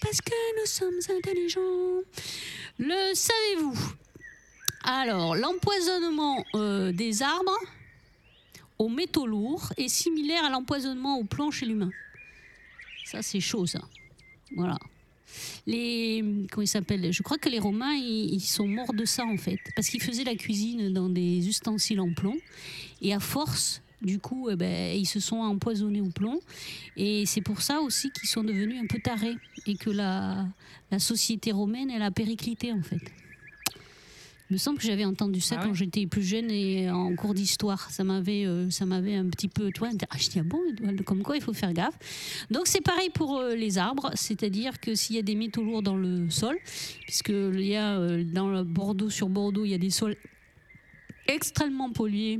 [0.00, 2.00] Parce que nous sommes intelligents.
[2.78, 3.92] Le savez-vous?
[4.82, 7.58] Alors, l'empoisonnement euh, des arbres
[8.78, 11.90] aux métaux lourds est similaire à l'empoisonnement au plomb chez l'humain.
[13.04, 13.66] Ça, c'est chaud.
[14.54, 14.78] Voilà.
[15.66, 17.12] Les, comment ils s'appellent?
[17.12, 19.58] Je crois que les Romains, ils, sont morts de ça, en fait.
[19.74, 22.36] Parce qu'ils faisaient la cuisine dans des ustensiles en plomb.
[23.02, 26.40] Et à force, du coup, eh ben, ils se sont empoisonnés au plomb.
[26.96, 29.36] Et c'est pour ça aussi qu'ils sont devenus un peu tarés.
[29.66, 30.46] Et que la,
[30.90, 33.02] la société romaine, elle a périclité, en fait.
[34.54, 37.34] Me semble que j'avais entendu ça Ah quand ouais j'étais plus jeune et en cours
[37.34, 37.90] d'histoire.
[37.90, 39.72] Ça m'avait, euh, ça m'avait un petit peu.
[39.72, 40.60] Toi, ah, je dis, ah bon,
[41.04, 41.98] comme quoi il faut faire gaffe.
[42.52, 45.82] Donc c'est pareil pour euh, les arbres, c'est-à-dire que s'il y a des métaux lourds
[45.82, 46.56] dans le sol,
[47.02, 50.14] puisque il y a euh, dans le Bordeaux sur Bordeaux, il y a des sols
[51.26, 52.38] extrêmement pollués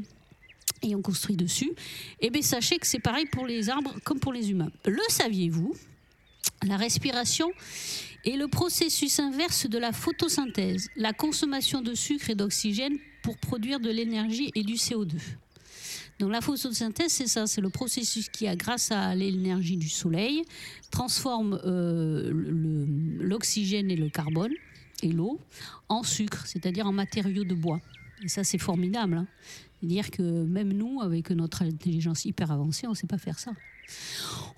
[0.82, 1.72] et on construit dessus,
[2.20, 4.70] et bien sachez que c'est pareil pour les arbres comme pour les humains.
[4.86, 5.74] Le saviez-vous?
[6.62, 7.50] La respiration
[8.24, 13.80] est le processus inverse de la photosynthèse, la consommation de sucre et d'oxygène pour produire
[13.80, 15.14] de l'énergie et du CO2.
[16.18, 20.44] Donc la photosynthèse, c'est ça, c'est le processus qui, a, grâce à l'énergie du soleil,
[20.90, 22.30] transforme euh,
[23.20, 24.52] l'oxygène et le carbone
[25.02, 25.40] et l'eau
[25.88, 27.80] en sucre, c'est-à-dire en matériaux de bois.
[28.22, 29.18] Et ça, c'est formidable.
[29.18, 29.26] hein.
[29.80, 33.52] C'est-à-dire que même nous, avec notre intelligence hyper avancée, on ne sait pas faire ça.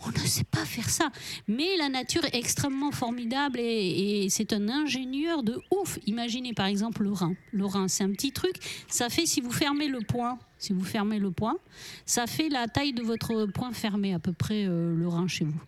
[0.06, 1.10] On ne sait pas faire ça.
[1.48, 5.98] Mais la nature est extrêmement formidable et, c'est un ingénieur de ouf.
[6.06, 7.34] Imaginez par exemple le rein.
[7.52, 8.56] Le rein, c'est un petit truc.
[8.88, 11.56] Ça fait, si vous fermez le poing, si vous fermez le poing,
[12.04, 15.44] ça fait la taille de votre poing fermé, à peu près euh, le rein chez
[15.44, 15.60] vous.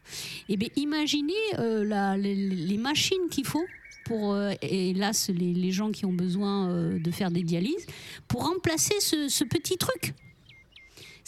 [0.49, 3.65] Et bien imaginez euh, les, machines qu'il faut
[4.05, 7.87] pour, euh, hélas, les, les gens qui ont besoin de faire des dialyses,
[8.29, 10.15] pour remplacer ce, ce petit truc.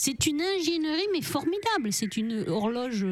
[0.03, 1.93] C'est une ingénierie, mais formidable.
[1.93, 3.05] C'est une horloge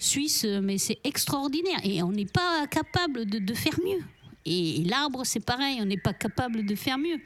[0.00, 1.78] suisse, mais c'est extraordinaire.
[1.84, 4.02] Et on n'est pas capable de, de faire mieux.
[4.44, 7.20] Et l'arbre, c'est pareil, on n'est pas capable de faire mieux.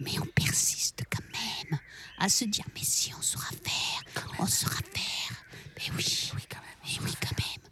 [0.00, 1.78] Mais on persiste quand même
[2.18, 5.44] à se dire, mais si on saura faire, on saura faire.
[5.76, 6.78] Mais oui, oui quand même.
[6.82, 7.62] Mais oui quand même.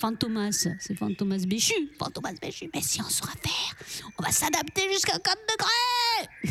[0.00, 1.90] Fantomas, c'est Fantomas Béchu.
[1.98, 3.76] Fantomas Béchu, mais si on saura faire,
[4.18, 6.50] on va s'adapter jusqu'à 4 degrés.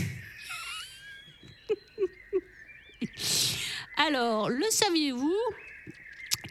[4.08, 5.34] Alors, le saviez-vous?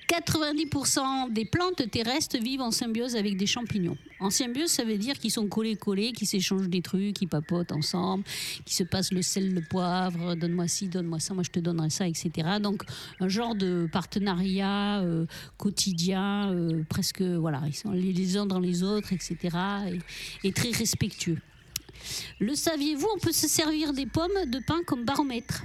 [0.09, 3.97] 90% des plantes terrestres vivent en symbiose avec des champignons.
[4.21, 8.25] En symbiose, ça veut dire qu'ils sont collés-collés, qu'ils s'échangent des trucs, qu'ils papotent ensemble,
[8.67, 11.88] qu'ils se passent le sel, le poivre, donne-moi ci, donne-moi ça, moi je te donnerai
[11.88, 12.31] ça, etc.
[12.61, 12.83] Donc
[13.21, 15.25] un genre de partenariat euh,
[15.57, 19.57] quotidien, euh, presque, voilà, ils sont les, uns dans les autres, etc.
[20.43, 21.38] Et, et très respectueux.
[22.38, 25.65] Le saviez-vous, on peut se servir des pommes de pain comme baromètre?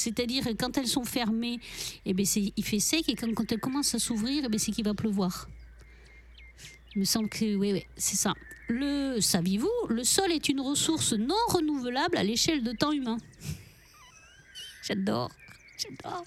[0.00, 1.60] C'est-à-dire quand elles sont fermées,
[2.06, 4.84] eh ben il fait sec et quand, elles commencent à s'ouvrir, eh ben c'est qu'il
[4.84, 5.48] va pleuvoir.
[6.94, 8.34] Il me semble que oui, oui, c'est ça.
[8.68, 13.18] Le saviez-vous, le sol est une ressource non renouvelable à l'échelle de temps humain.
[14.82, 15.30] J'adore,
[15.76, 16.24] j'adore.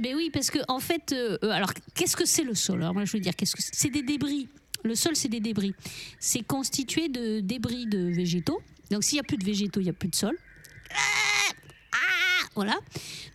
[0.00, 2.82] Ben oui, parce que en fait, euh, alors qu'est-ce que c'est le sol?
[2.82, 3.74] Alors moi je veux dire, qu'est-ce que c'est?
[3.74, 4.48] C'est des débris.
[4.84, 5.74] Le sol, c'est des débris.
[6.20, 8.60] C'est constitué de débris de végétaux.
[8.90, 10.36] Donc s'il n'y a plus de végétaux, il n'y a plus de sol.
[10.90, 11.35] Ah,
[12.54, 12.78] voilà.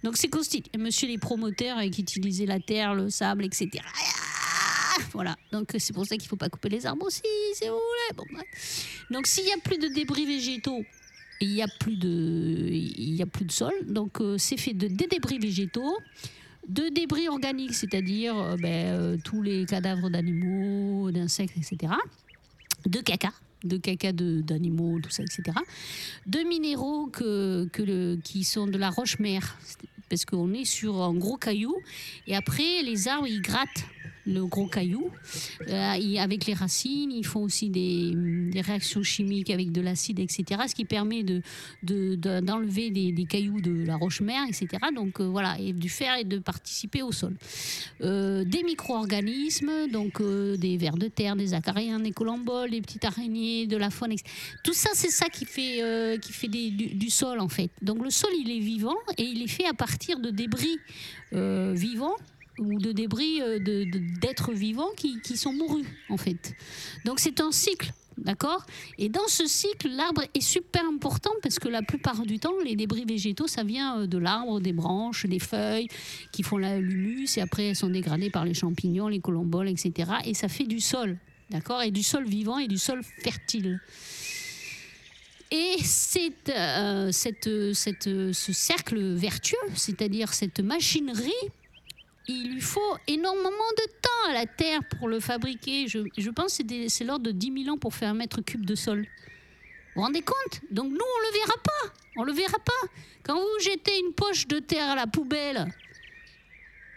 [0.03, 0.71] Donc c'est constitué.
[0.77, 3.69] Monsieur les promoteurs euh, qui utilisaient la terre, le sable, etc.
[3.83, 5.35] Ah, Voilà.
[5.51, 7.21] Donc c'est pour ça qu'il ne faut pas couper les arbres aussi,
[7.53, 8.45] si vous voulez.
[9.09, 10.83] Donc s'il n'y a plus de débris végétaux,
[11.41, 13.73] il n'y a plus de, a plus de sol.
[13.85, 15.97] Donc euh, c'est fait de débris végétaux,
[16.67, 21.93] de débris organiques, c'est-à-dire euh, ben, euh, tous les cadavres d'animaux, d'insectes, etc.
[22.85, 23.31] De caca,
[23.63, 25.57] de caca d'animaux, tout ça, etc.
[26.25, 27.11] De minéraux
[28.23, 29.57] qui sont de la roche-mère,
[30.09, 31.75] parce qu'on est sur un gros caillou,
[32.27, 33.85] et après les arbres ils grattent
[34.25, 35.09] le gros caillou.
[35.67, 38.13] Euh, avec les racines, ils font aussi des,
[38.61, 40.61] réactions chimiques avec de l'acide, etc.
[40.67, 41.41] Ce qui permet de,
[41.83, 44.67] de- de- d'enlever des, cailloux de la roche-mère, etc.
[44.95, 47.35] Donc euh, voilà, et du faire et de participer au sol.
[48.01, 53.67] Euh, des micro-organismes, donc des vers de terre, des acariens, des colamboles, des petites araignées,
[53.67, 54.29] de la faune, etc.
[54.63, 57.69] Tout ça, c'est ça qui fait, qui fait du, sol en fait.
[57.81, 60.77] Donc le sol, il est vivant et il est fait à partir de débris
[61.31, 62.15] vivants
[62.59, 63.59] ou de débris euh,
[64.19, 66.53] d'êtres vivants qui, qui sont mourus en fait.
[67.05, 67.91] Donc c'est un cycle.
[68.17, 68.65] D'accord?
[68.99, 72.75] Et dans ce cycle, l'arbre est super important parce que la plupart du temps, les
[72.75, 75.87] débris végétaux, ça vient euh, de l'arbre, des branches, des feuilles
[76.31, 80.11] qui font l'humus et après elles sont dégradées par les champignons, les colomboles, etc.
[80.25, 81.17] Et ça fait du sol.
[81.49, 81.81] D'accord?
[81.81, 83.79] Et du sol vivant et du sol fertile.
[85.49, 91.31] Et c'est euh, cette, cette- ce cercle vertueux, c'est-à-dire cette machinerie,
[92.27, 95.87] il lui faut énormément de temps à la Terre pour le fabriquer.
[95.87, 98.75] Je, pense que c'est l'ordre de 10 000 ans pour faire un mètre cube de
[98.75, 99.01] sol.
[99.01, 99.07] Vous
[99.95, 100.61] vous rendez compte?
[100.69, 101.93] Donc nous, on le verra pas.
[102.17, 102.87] On le verra pas.
[103.23, 105.67] Quand vous jetez une poche de terre à la poubelle,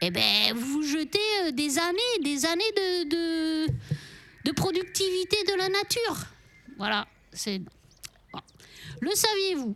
[0.00, 3.66] eh ben, vous jetez euh, des années, des années de,
[4.44, 6.26] de, productivité de la nature.
[6.76, 7.06] Voilà.
[7.32, 7.60] C'est.
[9.00, 9.74] Le saviez-vous?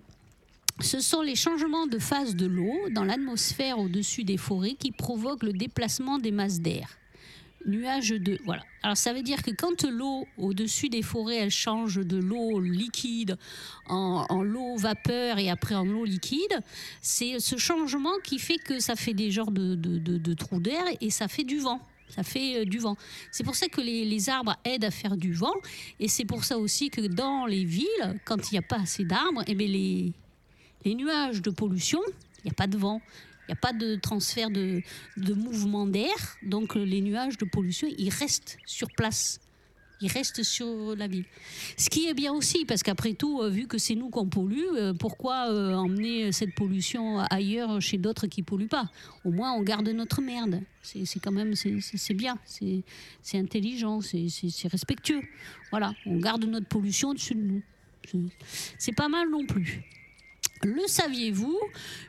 [0.81, 5.43] Ce sont les changements de phase de l'eau dans l'atmosphère au-dessus des forêts qui provoquent
[5.43, 6.89] le déplacement des masses d'air.
[7.67, 8.39] Nuages de.
[8.45, 8.63] Voilà.
[8.85, 13.37] Alors ça veut dire que quand l'eau au-dessus des forêts, elle change de l'eau liquide
[13.89, 16.61] en, l'eau vapeur et après en eau liquide,
[17.03, 20.85] c'est ce changement qui fait que ça fait des genres de, de- de- trous d'air
[21.01, 21.81] et ça fait du vent.
[22.09, 22.97] Ça fait euh, du vent.
[23.33, 25.53] C'est pour ça que les, les arbres aident à faire du vent.
[25.99, 29.05] Et c'est pour ça aussi que dans les villes, quand il n'y a pas assez
[29.05, 30.13] d'arbres, eh bien les,
[30.85, 32.01] les nuages de pollution,
[32.39, 33.01] il n'y a pas de vent.
[33.49, 34.83] Il n'y a pas de transfert de,
[35.17, 36.15] mouvement d'air.
[36.43, 39.41] Donc euh, les nuages de pollution, ils restent sur place.
[40.03, 41.25] Ils restent sur la ville.
[41.79, 44.67] Ce qui est bien aussi, parce qu'après tout, euh, vu que c'est nous qu'on pollue,
[44.77, 48.91] euh, pourquoi emmener cette pollution ailleurs chez d'autres qui polluent pas?
[49.25, 50.61] Au moins, on garde notre merde.
[50.83, 52.85] C'est quand même, c'est- bien, c'est
[53.39, 55.23] intelligent, c'est respectueux.
[55.71, 57.63] Voilà, on garde notre pollution au-dessus de nous.
[58.79, 59.83] C'est pas mal non plus.
[60.65, 61.59] Le saviez-vous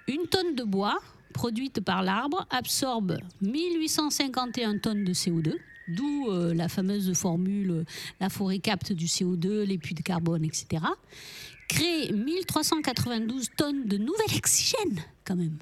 [0.07, 0.99] Une tonne de bois
[1.33, 5.55] produite par l'arbre absorbe 1851 tonnes de CO2,
[5.87, 7.83] d'où euh, la fameuse formule euh,
[8.19, 10.83] la forêt capte du CO2, les puits de carbone, etc.
[11.67, 15.57] Crée 1392 tonnes de nouvel oxygène, quand même.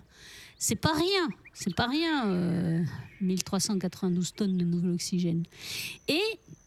[0.57, 2.83] C'est pas rien, c'est pas rien, euh,
[3.21, 5.43] 1392 tonnes de nouvel oxygène.
[6.07, 6.23] Et,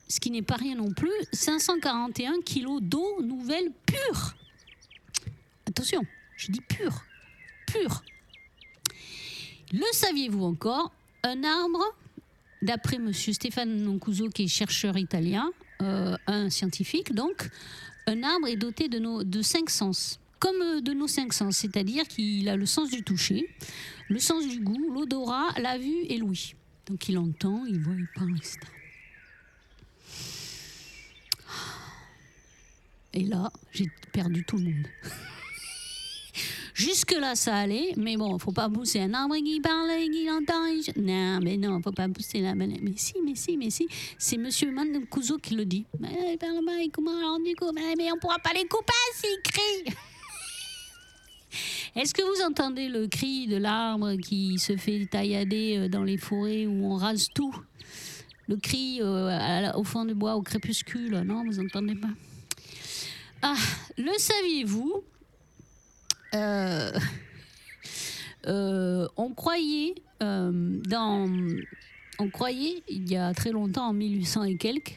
[0.08, 4.34] ce qui n'est pas rien non plus, 541 kilos d'eau nouvelle pure.
[5.70, 6.04] Attention,
[6.36, 7.04] je dis pure,
[7.68, 8.02] pure.
[9.72, 11.94] Le saviez-vous encore Un arbre,
[12.60, 13.12] d'après M.
[13.12, 15.48] Stéphane Noncuso, qui est chercheur italien,
[15.80, 17.48] euh, un scientifique donc,
[18.08, 22.08] un arbre est doté de, de cinq sens, comme euh, de nos cinq sens, c'est-à-dire
[22.08, 23.48] qu'il a le sens du toucher,
[24.08, 26.56] le sens du goût, l'odorat, la vue et l'ouïe.
[26.86, 28.58] Donc il entend, il voit, il parle, etc.
[33.12, 34.86] Et là, j'ai perdu tout le monde.
[36.80, 40.64] Jusque-là, ça allait, mais bon, faut pas pousser un arbre qui parle et qui entend.
[40.96, 42.78] Non, mais non, faut pas pousser la banane.
[42.80, 43.86] Mais si, mais si, mais si.
[44.16, 45.84] C'est monsieur Mancuso qui le dit.
[45.98, 46.38] Mais
[46.90, 47.54] comment alors du
[47.98, 49.94] mais, on pourra pas les couper s'ils crient.
[51.96, 56.16] Est-ce que vous entendez le cri de l'arbre qui se fait taillader euh, dans les
[56.16, 57.54] forêts où on rase tout?
[58.48, 61.20] Le cri euh, au fond du bois, au crépuscule?
[61.26, 62.08] Non, vous entendez pas
[63.42, 63.56] Ah,
[63.98, 65.04] le saviez-vous
[69.16, 71.30] on croyait euh, dans,
[72.18, 74.96] on croyait il y a très longtemps, en 1800 et quelques,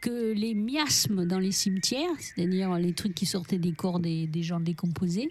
[0.00, 4.42] que les miasmes dans les cimetières, c'est-à-dire les trucs qui sortaient des corps des, des
[4.42, 5.28] gens décomposés,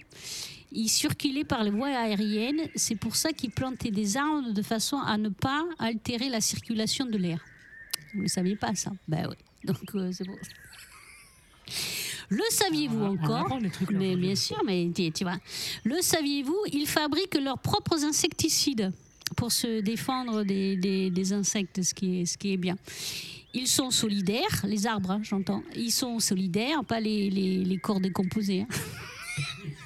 [0.71, 2.61] ils circulaient par les voies aériennes.
[2.75, 7.05] C'est pour ça qu'ils plantaient des arbres de façon à ne pas altérer la circulation
[7.05, 7.43] de l'air.
[8.13, 8.91] Vous ne saviez pas ça?
[9.07, 9.35] Ben oui.
[9.63, 10.35] Donc euh, c'est bon.
[12.29, 13.13] Le saviez-vous On a- on
[13.45, 15.37] encore trucs, Mais bien sûr, mais tu, tu vois.
[15.83, 18.91] Le saviez-vous Ils fabriquent leurs propres insecticides
[19.35, 22.77] pour se défendre des, des- des insectes, ce qui, est, ce qui est bien.
[23.53, 25.63] Ils sont solidaires, les arbres, hein, j'entends.
[25.75, 28.61] Ils sont solidaires, pas les, les, les corps décomposés.
[28.61, 28.67] hein.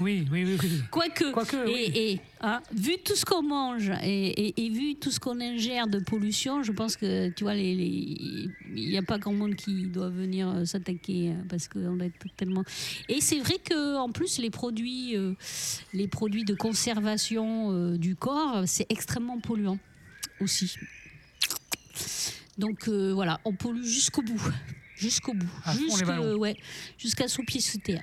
[0.00, 0.58] Oui, oui, oui.
[0.62, 0.70] oui.
[0.90, 1.92] Quoique, Quoique, et, oui.
[1.94, 5.86] et, hein, vu tout ce qu'on mange et, et- et vu tout ce qu'on ingère
[5.86, 10.08] de pollution, je pense que tu vois, il n'y a pas grand monde qui doit
[10.08, 12.64] venir euh, s'attaquer euh, parce qu'on doit être tellement.
[13.08, 15.34] Et c'est vrai que en plus les produits, euh,
[15.92, 19.78] les produits de conservation euh, du corps, c'est extrêmement polluant
[20.40, 20.74] aussi.
[22.58, 24.40] Donc euh, voilà, on pollue jusqu'au bout.
[25.00, 25.48] Jusqu'au bout.
[26.36, 26.56] Ouais,
[26.98, 28.02] jusqu'à sous pied sous terre.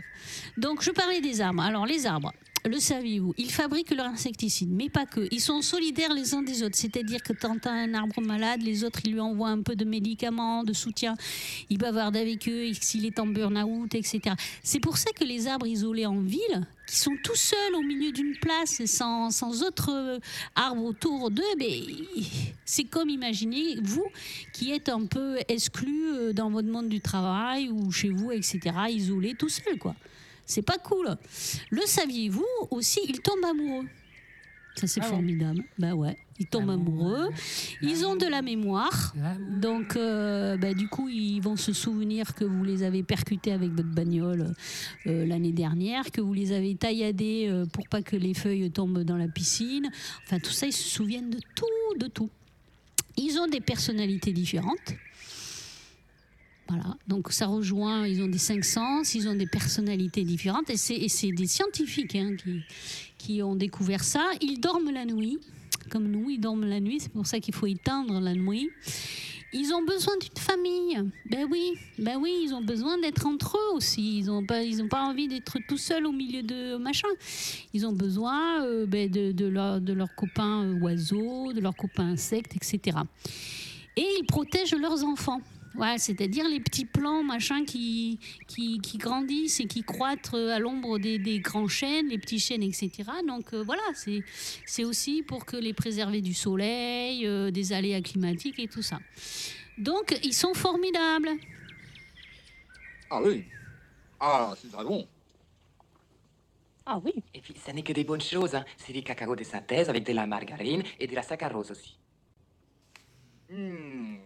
[0.58, 1.62] Donc je parlais des arbres.
[1.62, 2.34] Alors les arbres.
[2.66, 5.28] Le saviez-vous Ils fabriquent leur insecticide, mais pas que.
[5.32, 6.76] Ils sont solidaires les uns des autres.
[6.76, 10.64] C'est-à-dire que as un arbre malade, les autres, ils lui envoient un peu de médicaments,
[10.64, 11.16] de soutien.
[11.70, 14.36] Ils bavardent avec eux, s'il est en burn-out, etc.
[14.64, 18.12] C'est pour ça que les arbres isolés en ville, qui sont tout seuls au milieu
[18.12, 20.20] d'une place, sans, sans autres euh,
[20.56, 21.44] arbres autour d'eux,
[22.66, 24.08] c'est comme imaginez, vous,
[24.54, 28.60] qui êtes un peu exclu euh, dans votre monde du travail ou chez vous, etc.,
[28.90, 29.96] isolé tout seul, quoi.
[30.48, 31.16] C'est pas cool.
[31.70, 33.86] Le saviez-vous aussi, ils tombent amoureux.
[34.76, 35.64] Ça, c'est Ah formidable.
[35.80, 37.30] Bah ouais, ils tombent amoureux.
[37.82, 39.16] Ils ont de la mémoire.
[39.60, 43.72] Donc, euh, bah, du coup, ils vont se souvenir que vous les avez percutés avec
[43.72, 44.54] votre bagnole
[45.08, 49.04] euh, l'année dernière, que vous les avez tailladés euh, pour pas que les feuilles tombent
[49.04, 49.90] dans la piscine.
[50.24, 52.30] Enfin, tout ça, ils se souviennent de tout, de tout.
[53.18, 54.94] Ils ont des personnalités différentes.
[57.08, 61.32] Donc ça rejoint, ils ont des cinq sens, ils ont des personnalités différentes, et c'est,
[61.32, 62.36] des scientifiques hein,
[63.18, 64.24] qui, ont découvert ça.
[64.42, 65.40] Ils dorment la nuit,
[65.90, 68.70] comme nous, ils dorment la nuit, c'est pour ça qu'il faut éteindre la nuit.
[69.54, 71.02] Ils ont besoin d'une famille.
[71.30, 74.20] Ben oui, ben oui, ils ont besoin d'être entre eux aussi.
[74.20, 77.08] Ils n'ont pas, envie d'être tout seuls au milieu de machin.
[77.74, 82.98] Ils ont besoin euh, ben, de leurs copains euh, oiseaux, de leurs copains insectes, etc.
[83.96, 85.42] Et ils protègent leurs enfants.
[85.76, 90.60] Ouais, c'est-à-dire les petits plants machin qui, qui, qui grandissent et qui croîtent euh, à
[90.60, 92.92] l'ombre des, des grands chênes, les petits chênes, etc.
[93.28, 94.24] Donc euh, voilà, c'est
[94.66, 99.00] c'est aussi pour que les préserver du soleil, euh, des aléas climatiques et tout ça.
[99.78, 101.30] Donc ils sont formidables.
[103.10, 103.46] Ah oui.
[104.20, 105.08] Ah, c'est très bon.
[106.86, 107.14] Ah oui.
[107.34, 108.56] Et puis, ça n'est que des bonnes choses.
[108.56, 108.66] hein.
[108.78, 111.98] C'est du cacao de synthèse avec de la margarine et de la saccharose aussi.
[113.50, 114.18] Hmm.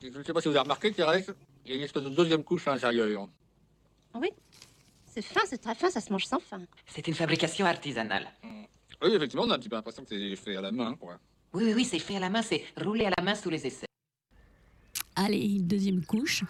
[0.00, 1.34] Je ne sais pas si vous avez remarqué, Thérèse,
[1.64, 3.28] il y a une espèce de deuxième couche à l'intérieur.
[5.06, 6.60] C'est fin, c'est très fin, ça se mange sans fin.
[6.86, 8.28] C'est une fabrication artisanale.
[9.02, 10.94] Oui, effectivement, on a un petit peu l'impression que c'est fait à la main.
[10.94, 11.18] Quoi.
[11.52, 13.66] Oui, oui, oui, c'est fait à la main, c'est roulé à la main sous les
[13.66, 13.86] essais.
[15.16, 16.44] Allez, deuxième couche.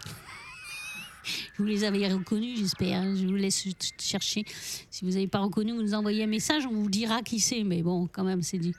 [1.58, 3.02] Vous les avez reconnus, j'espère.
[3.16, 4.44] Je vous laisse ch- chercher.
[4.90, 7.64] Si vous n'avez pas reconnu, vous nous envoyez un message, on vous dira qui c'est.
[7.64, 8.72] Mais bon, quand même, c'est du,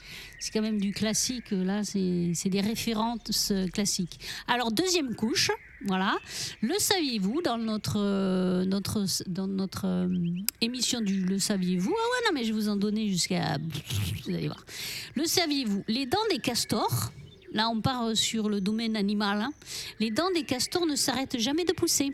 [0.54, 1.52] quand même du classique.
[1.52, 4.20] Là, c'est des références classiques.
[4.48, 5.52] Alors, deuxième couche.
[5.86, 6.18] Voilà.
[6.62, 10.08] Le saviez-vous dans notre, notre, dans notre euh,
[10.62, 11.94] émission du Le saviez-vous?
[11.94, 13.58] Ah ouais, non, mais je vais vous en donner jusqu'à.
[14.26, 14.66] Vous allez voir.
[15.16, 15.84] Le saviez-vous?
[15.88, 17.12] Les dents des castors.
[17.54, 19.42] Là, on part euh, sur le domaine animal.
[19.42, 19.52] hein.
[20.00, 22.14] Les dents des castors ne s'arrêtent jamais de pousser.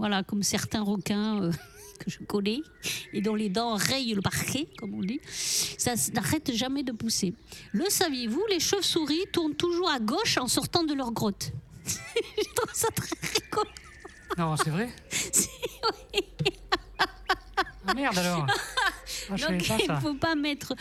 [0.00, 1.52] Voilà, comme certains requins euh,
[2.00, 2.62] que je connais
[3.12, 5.20] et dont les dents rayent le parquet, comme on dit.
[5.30, 7.34] Ça n'arrête jamais de pousser.
[7.72, 11.52] Le saviez-vous Les chauves-souris tournent toujours à gauche en sortant de leur grotte?
[11.86, 13.70] je trouve ça très rigolo.
[14.38, 14.88] Non, c'est vrai?
[17.86, 18.46] Ah merde alors
[19.30, 20.74] Ah, Donc, pas il ne faut pas mettre.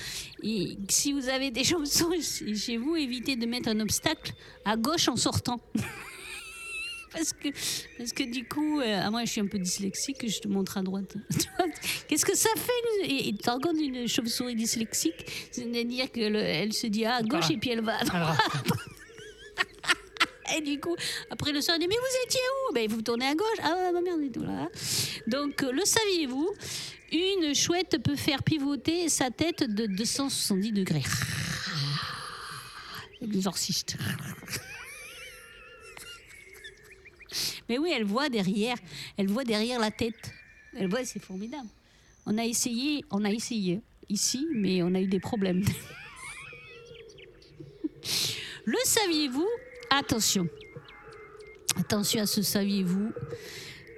[0.44, 4.34] et si vous avez des chauves-souris chez vous, évitez de mettre un obstacle
[4.66, 5.60] à gauche en sortant.
[7.12, 7.50] Parce que,
[7.98, 10.78] parce que du coup, euh, ah, moi je suis un peu dyslexique, je te montre
[10.78, 11.16] à droite.
[12.08, 17.46] Qu'est-ce que ça fait Et rencontres une chauve-souris dyslexique, c'est-à-dire qu'elle se dit à gauche
[17.50, 17.54] Ah.
[17.54, 18.38] et puis elle va à droite.
[20.58, 20.96] Et du coup,
[21.30, 22.74] après le soir, elle dit Mais vous étiez où?
[22.74, 23.60] Ben, Vous tournez à gauche.
[23.62, 24.68] Ah, ma merde, et tout là.
[25.28, 26.50] Donc, euh, le saviez-vous?
[27.12, 31.04] Une chouette peut faire pivoter sa tête de 270 degrés.
[33.22, 33.98] Exorciste.
[37.70, 38.76] Mais oui, elle voit derrière,
[39.16, 40.34] elle voit derrière la tête.
[40.76, 41.68] Elle voit, c'est formidable.
[42.26, 45.64] On a essayé, on a essayé ici, mais on a eu des problèmes.
[48.66, 49.48] Le saviez-vous?
[49.90, 50.48] Attention.
[51.76, 53.12] Attention à ce saviez-vous.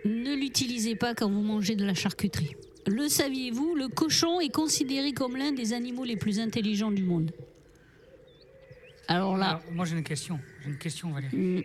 [0.06, 2.56] Ne l'utilisez pas quand vous mangez de la charcuterie.
[2.88, 3.76] Le saviez-vous?
[3.76, 7.32] Le cochon est considéré comme l'un des animaux les plus intelligents du monde.
[9.08, 10.40] Alors là, alors, moi j'ai une question.
[10.64, 11.36] J'ai une question, Valérie.
[11.36, 11.62] hmm,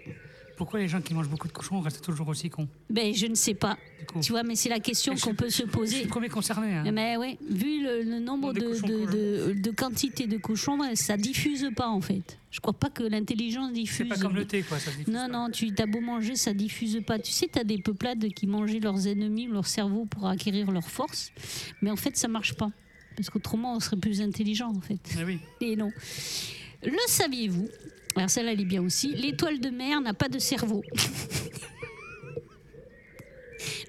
[0.56, 3.34] Pourquoi les gens qui mangent beaucoup de cochons restent toujours aussi cons ben, je ne
[3.34, 3.76] sais pas.
[4.22, 6.02] Tu vois, mais c'est la question qu'on peut se Je suis poser.
[6.02, 6.72] le premier concerné.
[6.74, 6.90] hein.
[6.92, 11.16] Mais ouais, vu le, le nombre de, de, qu'on de, de quantité de cochons, ça
[11.16, 12.38] diffuse pas en fait.
[12.50, 14.08] Je crois pas que l'intelligence C'est diffuse.
[14.08, 14.78] pas comme le thé, quoi.
[14.78, 15.28] Ça se diffuse Non, pas.
[15.28, 17.18] non, tu as beau manger, ça diffuse pas.
[17.18, 20.88] Tu sais, tu as des peuplades qui mangeaient leurs ennemis, leur cerveau pour acquérir leur
[20.88, 21.32] force.
[21.82, 22.70] Mais en fait, ça marche pas.
[23.14, 25.00] Parce qu'autrement, on serait plus intelligent, en fait.
[25.26, 25.38] Oui.
[25.60, 25.90] Et non.
[26.82, 27.68] Le saviez-vous
[28.16, 29.14] Alors, celle-là, elle est bien aussi.
[29.14, 30.82] L'étoile de mer n'a pas de cerveau.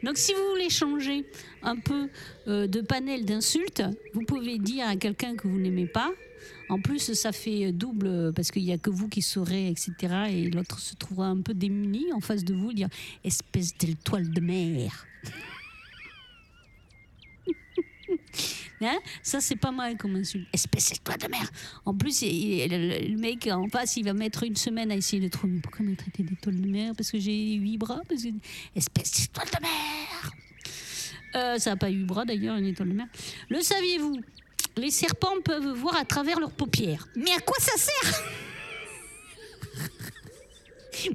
[0.04, 1.26] Donc, si vous voulez changer
[1.64, 2.10] un peu
[2.48, 6.12] euh, de panel d'insultes, vous pouvez dire à quelqu'un que vous n'aimez pas
[6.70, 9.94] En plus, ça fait double parce qu'il n'y a que vous qui saurez, etc.
[10.30, 12.90] Et l'autre se trouvera un peu démuni en face de vous, dire
[13.24, 15.08] espèce d'étoile de mer.
[18.82, 18.98] Hein?
[19.24, 20.48] Ça, c'est pas mal comme insulte.
[20.54, 21.50] Espèce d'étoile de mer.
[21.86, 25.60] En plus, le, mec en face, il va mettre une semaine à essayer de trouver
[25.62, 28.02] pourquoi me traiter d'étoile de mer Parce que j'ai huit bras.
[28.76, 30.32] Espèce d'étoile de mer
[31.36, 33.08] euh, Ça n'a pas huit bras d'ailleurs, une étoile de mer.
[33.50, 34.20] Le saviez-vous?
[34.78, 37.08] Les serpents peuvent voir à travers leurs paupières.
[37.16, 38.24] Mais à quoi ça sert?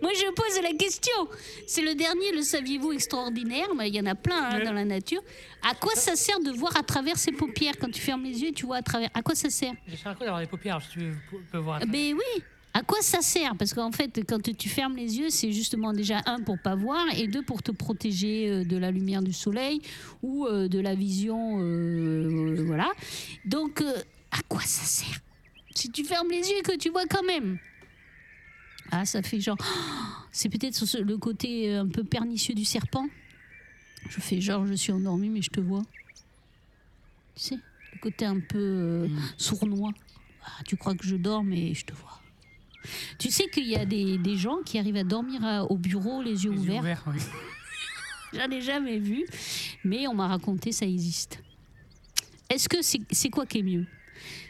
[0.02, 1.28] Moi, je pose la question.
[1.66, 3.68] C'est le dernier, le saviez-vous, extraordinaire.
[3.76, 5.22] Mais il y en a plein hein, dans la nature.
[5.68, 8.48] À quoi ça sert de voir à travers ses paupières Quand tu fermes les yeux
[8.48, 9.10] et tu vois à travers.
[9.14, 9.72] À quoi ça sert
[10.02, 11.12] Ça à quoi d'avoir des paupières si tu
[11.50, 12.42] peux voir à Mais oui
[12.74, 16.22] à quoi ça sert Parce qu'en fait, quand tu fermes les yeux, c'est justement déjà
[16.24, 19.82] un pour pas voir et deux pour te protéger euh, de la lumière du soleil
[20.22, 22.90] ou euh, de la vision, euh, voilà.
[23.44, 25.18] Donc, à quoi ça sert
[25.74, 27.58] Si tu fermes les yeux et que tu vois quand même.
[28.92, 29.56] Ah, ça fait genre.
[30.34, 33.06] C'est peut-être le côté un peu pernicieux du serpent.
[34.08, 35.82] Je fais genre, je suis endormi, mais je te vois.
[37.34, 39.20] Tu sais, le côté un peu euh, mm.
[39.36, 39.92] sournois.
[40.44, 42.20] Ah, tu crois que je dors, mais je te vois.
[43.18, 46.50] Tu sais qu'il y a des, gens qui arrivent à dormir au bureau les yeux
[46.50, 46.80] ouverts.
[46.80, 47.20] ouverts oui.
[48.32, 49.26] J'en ai jamais vu,
[49.84, 51.42] mais on m'a raconté ça existe.
[52.48, 53.86] Est-ce que c'est quoi qui est mieux?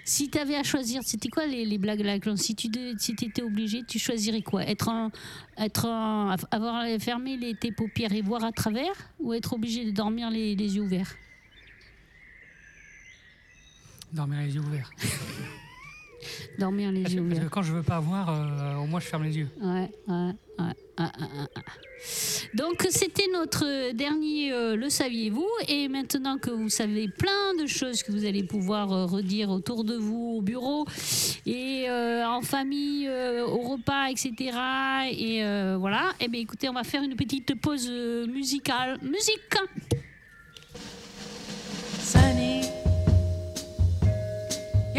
[0.04, 3.82] Si tu avais à choisir, c'était quoi les, blagues là Si tu si étais obligé,
[3.86, 4.62] tu choisirais quoi?
[4.64, 5.10] Être en,
[5.56, 5.86] être
[6.50, 10.54] avoir fermé les, tes paupières et voir à travers ou être obligé de dormir les,
[10.56, 11.14] les yeux ouverts?
[14.12, 14.90] Dormir les yeux ouverts.
[16.58, 17.36] dormir les yeux ouverts.
[17.36, 19.48] Parce que quand je veux pas voir, euh, au moins je ferme les yeux.
[19.60, 20.72] Ouais, ouais, ouais.
[22.54, 25.48] Donc c'était notre dernier euh, Le saviez-vous?
[25.68, 29.84] Et maintenant que vous savez plein de choses que vous allez pouvoir euh, redire autour
[29.84, 30.86] de vous, au bureau
[31.46, 34.32] et euh, en famille, au repas, etc.
[35.10, 35.42] Et
[35.76, 37.90] voilà, et eh bien écoutez, on va faire une petite pause
[38.28, 38.98] musicale.
[39.02, 39.40] Musique
[42.00, 42.81] Sunny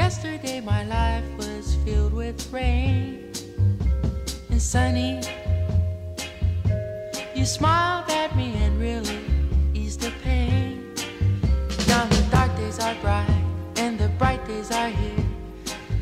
[0.03, 3.31] Yesterday my life was filled with rain
[4.49, 5.21] And sunny
[7.33, 9.21] You smiled at me and really
[9.73, 10.93] eased the pain.
[11.87, 13.43] Now the dark days are bright
[13.77, 15.25] and the bright days are here.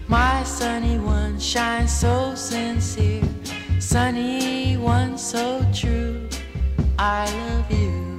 [0.07, 3.23] My sunny one shines so sincere,
[3.79, 6.27] sunny one so true.
[6.97, 8.10] I love you.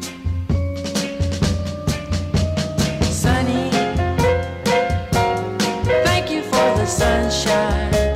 [6.93, 8.12] Sunshine.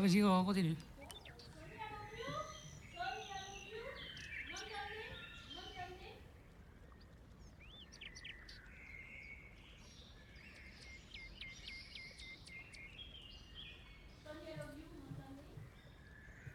[0.00, 0.76] Vas-y, on continue.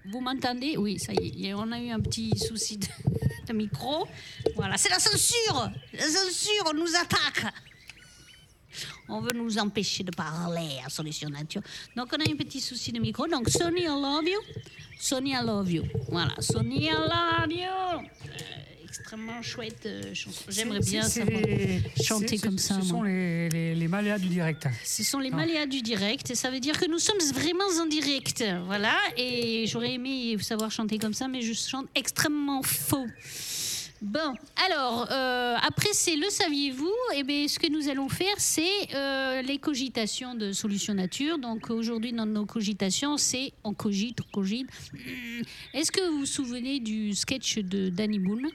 [0.08, 0.78] Vous m'entendez?
[0.78, 2.88] Oui, ça y est, on a eu un petit souci de,
[3.48, 4.08] de micro.
[4.56, 7.54] Voilà, c'est la censure La censure, nous attaque
[9.10, 11.62] on veut nous empêcher de parler à Solution Nature.
[11.96, 13.28] Donc, on a un petit souci de micro.
[13.28, 14.40] Donc, Sony, I love you.
[15.00, 15.84] Sony, I love you.
[16.10, 17.60] Voilà, Sony, I love you.
[17.66, 20.46] Euh, extrêmement chouette euh, chanson.
[20.50, 22.80] J'aimerais bien savoir c'est- chanter comme ça.
[22.82, 24.68] Ce sont les, les, les maléas du direct.
[24.84, 27.86] Ce sont les maléas du direct et ça veut dire que nous sommes vraiment en
[27.86, 28.44] direct.
[28.66, 28.96] Voilà.
[29.18, 33.06] Et j'aurais aimé savoir chanter comme ça, mais je chante extrêmement faux.
[34.06, 34.36] Bon,
[34.68, 36.94] alors, euh, après, c'est le saviez-vous?
[37.16, 41.40] Eh bien, ce que nous allons faire, c'est euh, les cogitations de Solution Nature.
[41.40, 44.68] Donc, aujourd'hui, dans nos cogitations, c'est on cogite, on cogite.
[44.94, 45.42] Hmm.
[45.74, 48.48] Est-ce que vous vous souvenez du sketch de Danny Boone?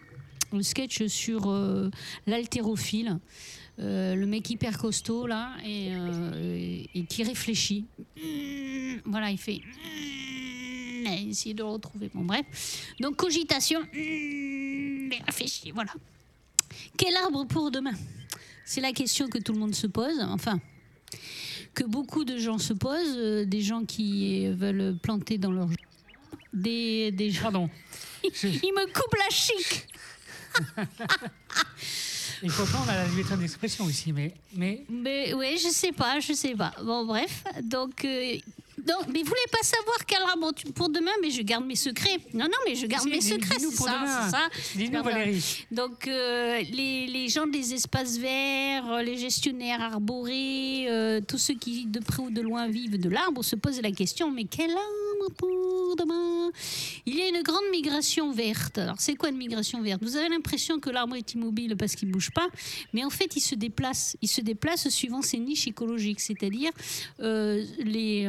[0.52, 1.90] Le sketch sur euh,
[2.28, 3.18] l'haltérophile
[3.80, 7.86] euh, le mec hyper costaud là et, qui réfléchit.
[8.16, 9.62] Hmm, Voilà, il fait.
[11.06, 12.10] Essayer de le retrouver.
[12.14, 12.92] Bon, bref.
[13.00, 13.80] Donc, cogitation.
[13.80, 15.70] hmm, et réfléchit.
[15.72, 15.92] Voilà.
[16.96, 17.94] Quel arbre pour demain?
[18.64, 20.20] C'est la question que tout le monde se pose.
[20.20, 20.60] Enfin,
[21.74, 23.16] que beaucoup de gens se posent.
[23.16, 25.68] euh, des gens qui veulent planter dans leur.
[26.52, 27.42] Des, des gens.
[27.42, 27.70] Pardon.
[28.22, 29.86] Il me coupe la chic
[32.42, 36.32] Il faut prendre la liberté d'expression ici, mais, mais Mais ouais, je sais pas, je
[36.32, 36.72] sais pas.
[36.82, 37.44] Bon, bref.
[37.62, 38.36] Donc, euh,
[38.86, 41.76] donc mais vous voulez pas savoir quel arbre tu- pour demain Mais je garde mes
[41.76, 42.18] secrets.
[42.34, 44.48] Non, non, mais je garde Si, mes secrets, c'est ça, ça.
[44.76, 45.02] Dis-nous.
[45.02, 45.66] Valérie.
[45.70, 51.54] Donc, euh, les, les gens des espaces verts, euh, les gestionnaires arborés, euh, tous ceux
[51.54, 54.70] qui de près ou de loin vivent de l'arbre se posent la question mais quel
[54.70, 56.50] arbre pour demain?
[57.06, 58.78] Il y a une grande migration verte.
[58.78, 60.02] Alors, c'est quoi une migration verte?
[60.02, 62.48] Vous avez l'impression que l'arbre est immobile parce qu'il bouge pas,
[62.92, 64.16] mais en fait, il se déplace.
[64.22, 66.70] Il se déplace suivant ses niches écologiques, c'est-à-dire
[67.20, 68.26] euh, les,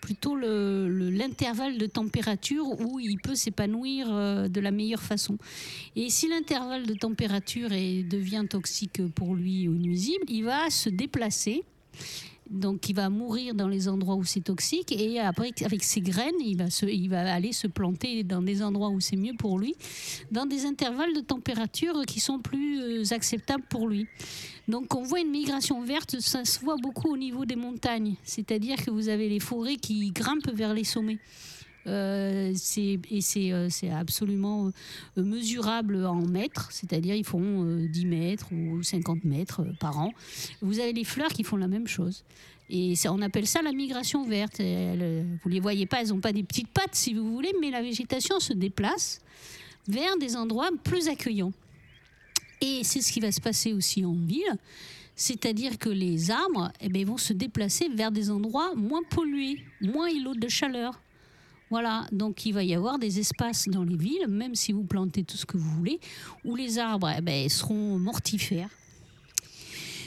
[0.00, 5.38] plutôt le- le- l'intervalle de température où il peut s'épanouir euh, de la meilleure façon.
[5.94, 10.88] Et si l'intervalle de température est- devient toxique pour lui ou nuisible, il va se
[10.88, 11.64] déplacer.
[12.50, 16.34] Donc, il va mourir dans les endroits où c'est toxique et après, avec ses graines,
[16.40, 19.74] il va, il va aller se planter dans des endroits où c'est mieux pour lui,
[20.30, 24.06] dans des intervalles de température qui sont plus euh, acceptables pour lui.
[24.68, 28.76] Donc, on voit une migration verte, ça se voit beaucoup au niveau des montagnes, c'est-à-dire
[28.84, 31.18] que vous avez les forêts qui grimpent vers les sommets.
[31.86, 32.52] Euh,
[33.10, 34.72] et c'est euh, absolument
[35.16, 40.12] euh, mesurable en mètres, c'est-à-dire ils font euh, 10 mètres ou 50 mètres par an.
[40.62, 42.24] Vous avez les fleurs qui font la même chose.
[42.68, 44.60] Et on appelle ça la migration verte.
[44.60, 47.80] Vous les voyez pas, elles n'ont pas des petites pattes si vous voulez, mais la
[47.80, 49.20] végétation se déplace
[49.86, 51.52] vers des endroits plus accueillants.
[52.60, 54.58] Et c'est ce qui va se passer aussi en ville.
[55.14, 60.08] C'est-à-dire que les arbres eh bien, vont se déplacer vers des endroits moins pollués, moins
[60.08, 61.00] îlots de chaleur.
[61.70, 65.24] Voilà, donc il va y avoir des espaces dans les villes, même si vous plantez
[65.24, 65.98] tout ce que vous voulez,
[66.44, 68.70] où les arbres eh ben, seront mortifères.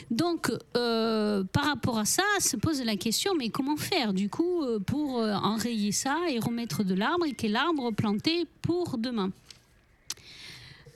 [0.10, 4.64] Donc, euh, par rapport à ça, se pose la question, mais comment faire du coup
[4.64, 9.32] euh, pour euh, enrayer ça et remettre de l'arbre et quel arbre planter pour demain?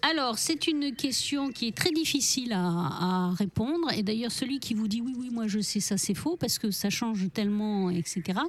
[0.01, 3.89] Alors, c'est une question qui est très difficile à, à répondre.
[3.95, 6.57] Et d'ailleurs, celui qui vous dit oui, oui, moi je sais ça, c'est faux parce
[6.57, 8.39] que ça change tellement, etc.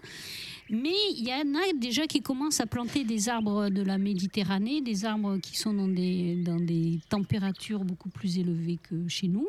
[0.71, 4.81] Mais il y en a déjà qui commencent à planter des arbres de la Méditerranée,
[4.81, 9.47] des arbres qui sont dans des, dans des températures beaucoup plus élevées que chez nous.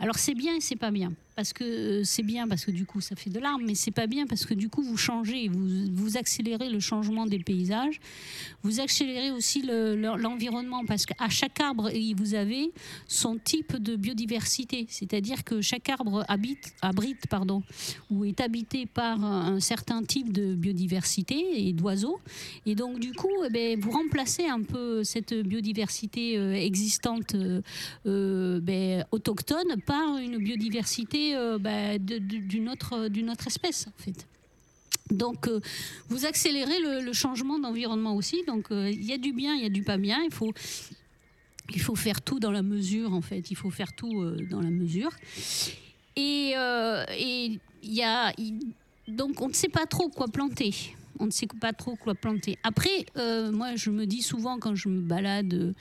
[0.00, 1.12] Alors, c'est bien et c'est pas bien.
[1.36, 3.90] Parce que euh, c'est bien parce que du coup ça fait de l'arbre, mais c'est
[3.90, 8.00] pas bien parce que du coup vous changez, vous, vous accélérez le changement des paysages,
[8.62, 12.72] vous accélérez aussi le- le- l'environnement parce qu'à chaque arbre vous avez
[13.06, 17.62] son type de biodiversité, c'est-à-dire que chaque arbre habite, abrite pardon,
[18.10, 22.18] ou est habité par un, certain type de biodiversité et d'oiseaux,
[22.64, 27.34] et donc du coup eh ben, vous remplacez un peu cette biodiversité euh, existante
[28.06, 31.58] euh, ben, autochtone par une biodiversité euh,
[31.98, 34.26] de- de- d'une autre, espèce en fait.
[35.10, 35.60] Donc, euh,
[36.08, 38.42] vous accélérez le, changement d'environnement aussi.
[38.46, 40.22] Donc, euh, il y a du bien, il y a du pas bien.
[40.24, 40.52] Il faut,
[41.72, 43.50] il faut faire tout dans la mesure, en fait.
[43.50, 45.12] Il faut faire tout euh, dans la mesure.
[46.16, 48.32] Et euh, il y a,
[49.06, 50.74] donc, on ne sait pas trop quoi planter.
[51.20, 52.58] On ne sait pas trop quoi planter.
[52.62, 55.72] Après, euh, moi, je me dis souvent quand je me balade euh,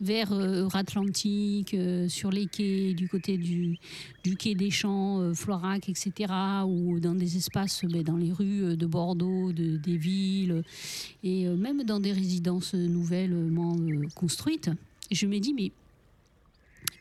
[0.00, 3.78] vers euh, Atlantique, euh, sur les quais, du côté du,
[4.38, 6.32] quai des Champs, Florac, etc.,
[6.66, 10.62] ou dans des espaces, ben, dans les rues de Bordeaux, de- des villes,
[11.24, 13.76] et même dans des résidences nouvellement
[14.14, 14.70] construites,
[15.10, 15.72] je me dis, mais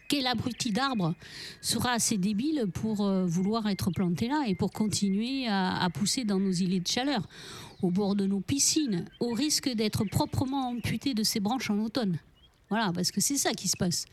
[0.07, 1.15] quel abruti d'arbre
[1.61, 6.37] sera assez débile pour vouloir être planté là et pour continuer à, à pousser dans
[6.39, 7.21] nos îlets de chaleur,
[7.81, 12.17] au bord de nos piscines, au risque d'être proprement amputé de ses branches en automne.
[12.69, 14.05] Voilà, parce que c'est ça qui se passe.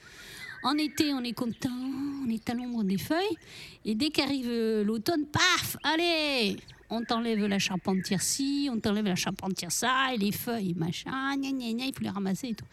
[0.65, 3.37] En été, on est content, on est à l'ombre des feuilles,
[3.85, 6.57] et dès qu'arrive euh, l'automne, paf, allez,
[6.91, 11.51] on t'enlève la charpentière ci, on t'enlève la charpentière ça, et les feuilles, machin, gna
[11.53, 12.65] gna gna, il faut les ramasser et tout.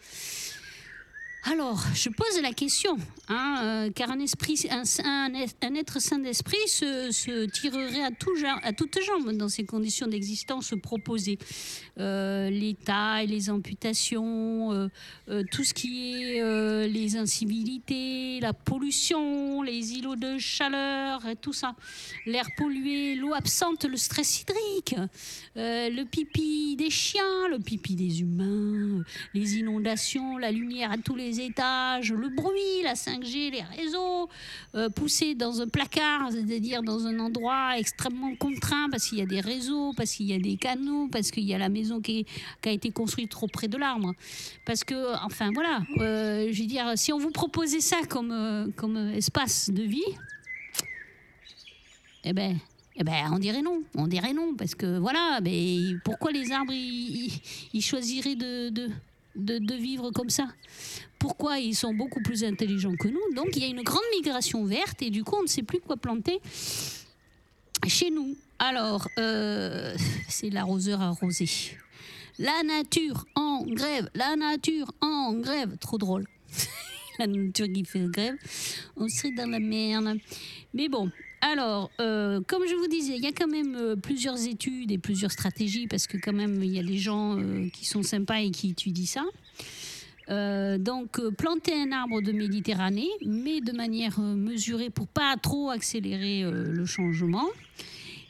[1.48, 2.96] Alors, je pose la question,
[3.28, 8.10] hein, euh, car un, être sain d'esprit se, tirerait à,
[8.72, 11.38] toutes jambes dans ces conditions d'existence proposées.
[11.98, 14.88] Euh, les tailles, les amputations, euh,
[15.28, 21.76] euh, tout ce qui est les incivilités, la pollution, les îlots de chaleur, tout ça.
[22.26, 24.96] L'air pollué, l'eau absente, le stress hydrique,
[25.54, 31.35] le pipi des chiens, le pipi des humains, les inondations, la lumière à tous les
[31.40, 34.28] étages, le bruit, la 5G, les réseaux,
[34.74, 39.26] euh, poussé dans un placard, c'est-à-dire dans un endroit extrêmement contraint parce qu'il y a
[39.26, 42.26] des réseaux, parce qu'il y a des canaux, parce qu'il y a la maison qui,
[42.64, 44.12] a été construite trop près de l'arbre.
[44.64, 48.66] Parce que, enfin voilà, euh, je veux dire, si on vous proposait ça comme, euh,
[48.76, 50.02] comme espace de vie,
[52.24, 52.58] eh ben,
[52.96, 56.72] eh ben, on dirait non, on dirait non, parce que voilà, mais pourquoi les arbres
[56.72, 58.88] ils, choisiraient de, de,
[59.36, 60.48] de vivre comme ça?
[61.18, 64.64] Pourquoi ils sont beaucoup plus intelligents que nous Donc il y a une grande migration
[64.64, 66.40] verte et du coup on ne sait plus quoi planter
[67.86, 68.36] chez nous.
[68.58, 69.94] Alors, euh,
[70.28, 71.46] c'est l'arroseur arrosé.
[72.38, 76.26] La nature en grève, la nature en grève, trop drôle.
[77.18, 78.34] la nature qui fait grève,
[78.96, 80.18] on serait dans la merde.
[80.74, 81.10] Mais bon,
[81.40, 84.98] alors, euh, comme je vous disais, il y a quand même euh, plusieurs études et
[84.98, 87.38] plusieurs stratégies parce que quand même il y a des gens
[87.72, 89.24] qui sont sympas et qui étudient ça.
[90.28, 95.36] Euh, donc, euh, planter un arbre de Méditerranée, mais de manière euh, mesurée pour pas
[95.40, 97.46] trop accélérer le changement.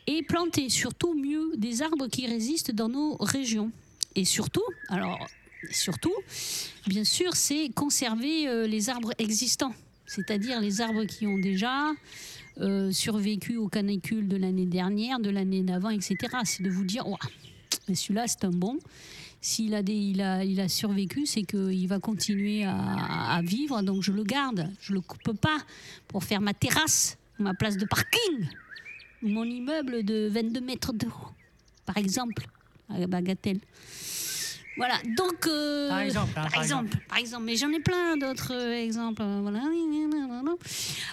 [0.07, 3.72] Et planter surtout mieux des arbres qui résistent dans nos régions.
[4.14, 5.26] Et surtout, alors,
[5.70, 6.14] surtout,
[6.86, 9.74] bien sûr, c'est conserver les arbres existants,
[10.07, 11.90] c'est-à-dire les arbres qui ont déjà
[12.92, 16.16] survécu aux canicules de l'année dernière, de l'année d'avant, etc.
[16.44, 17.18] C'est de vous dire, Ouah,
[17.88, 18.78] mais celui-là, c'est un bon.
[19.49, 23.80] S'il a, des, il a, il a survécu, c'est qu'il va continuer à, à vivre,
[23.82, 24.68] donc je le garde.
[24.80, 25.59] Je ne le coupe pas
[26.09, 28.49] pour faire ma terrasse, ma place de parking,
[29.22, 31.30] mon immeuble de 22 mètres de haut,
[31.84, 32.49] par exemple,
[32.88, 33.61] à Bagatelle.
[34.76, 35.47] Voilà, donc.
[35.47, 38.72] euh, Par exemple, hein, par, par exemple, par exemple, mais j'en ai plein d'autres euh,
[38.84, 39.22] exemples.
[39.22, 39.62] Voilà.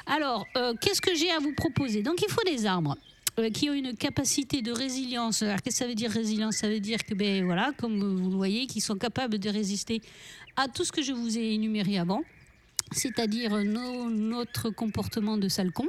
[0.07, 2.01] Alors, euh, qu'est-ce que j'ai à vous proposer?
[2.01, 2.97] Donc, il faut des arbres
[3.39, 5.41] euh, qui ont une capacité de résilience.
[5.41, 6.57] Alors, qu'est-ce que ça veut dire résilience?
[6.57, 10.01] Ça veut dire que, ben voilà, comme vous le voyez, qu'ils sont capables de résister
[10.55, 12.21] à tout ce que je vous ai énuméré avant,
[12.91, 15.87] c'est-à-dire nos- notre comportement de salcon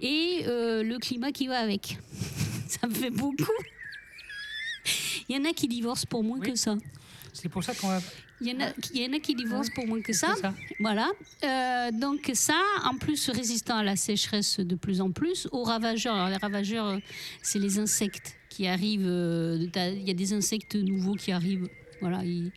[0.00, 1.98] et euh, le climat qui va avec.
[2.68, 3.50] ça me fait beaucoup.
[5.28, 6.50] Il y en a qui divorcent pour moins Oui.
[6.52, 6.76] que ça.
[7.34, 8.00] C'est pour ça qu'on va.
[8.40, 10.34] Il y en a, il y en a qui divorcent pour moins que ça.
[10.80, 11.10] Voilà.
[11.42, 16.14] Euh, donc ça, en plus résistant à la sécheresse de plus en plus, aux ravageurs.
[16.14, 16.98] Alors les ravageurs, euh,
[17.42, 19.06] c'est les insectes qui arrivent.
[19.06, 21.68] euh, Il y a des insectes nouveaux qui arrivent.
[22.00, 22.24] Voilà.
[22.24, 22.52] ils-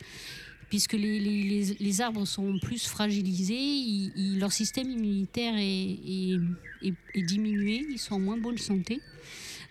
[0.70, 5.64] puisque les, les- les- les arbres sont plus fragilisés, ils- ils- leur système immunitaire est,
[5.64, 6.40] est-
[6.82, 9.00] est- est diminué, ils sont en moins bonne santé.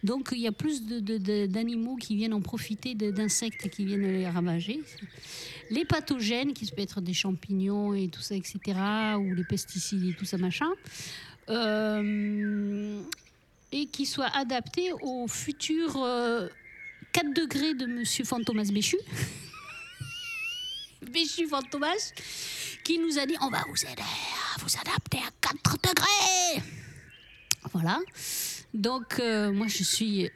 [0.03, 4.81] Donc il y a plus d'animaux qui viennent en profiter d'insectes qui viennent les ravager.
[5.71, 8.61] Les pathogènes, qui peuvent être des champignons et tout ça, etc.,
[9.19, 10.71] ou les pesticides et tout ça, machin,
[11.49, 13.01] euh,
[13.73, 16.49] et qui soient adaptés au futur euh,
[17.13, 18.99] 4 degrés de Monsieur Fantomas Béchu.
[21.11, 22.13] Béchu Fantomas,
[22.85, 26.63] qui nous a dit on va vous aider à vous adapter à 4 degrés.
[27.73, 27.99] Voilà.
[28.77, 30.29] Donc, euh, moi, je suis.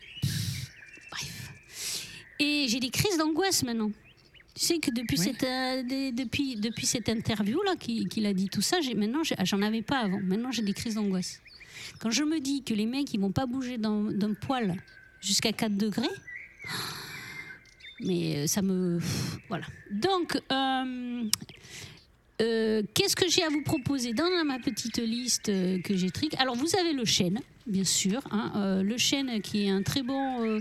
[1.10, 1.52] Bref.
[2.38, 3.90] Et j'ai des crises d'angoisse maintenant.
[4.54, 5.24] Tu sais que depuis, Oui.
[5.24, 5.82] cette, euh,
[6.12, 9.98] depuis, depuis cette interview-là, qu'il a dit tout ça, j'ai- maintenant, j'ai- j'en avais pas
[10.00, 10.20] avant.
[10.20, 11.40] Maintenant, j'ai des crises d'angoisse.
[12.00, 14.74] Quand je me dis que les mecs, ils vont pas bouger d'un poil
[15.20, 16.08] jusqu'à 4 degrés,
[18.00, 18.98] mais euh, ça me.
[19.48, 19.66] Voilà.
[19.90, 21.24] Donc, euh,
[22.40, 26.56] euh, qu'est-ce que j'ai à vous proposer dans ma petite liste que j'ai trique Alors,
[26.56, 27.40] vous avez le chêne,
[27.70, 28.20] bien sûr.
[28.30, 28.82] Hein.
[28.82, 30.60] le chêne qui est un très bon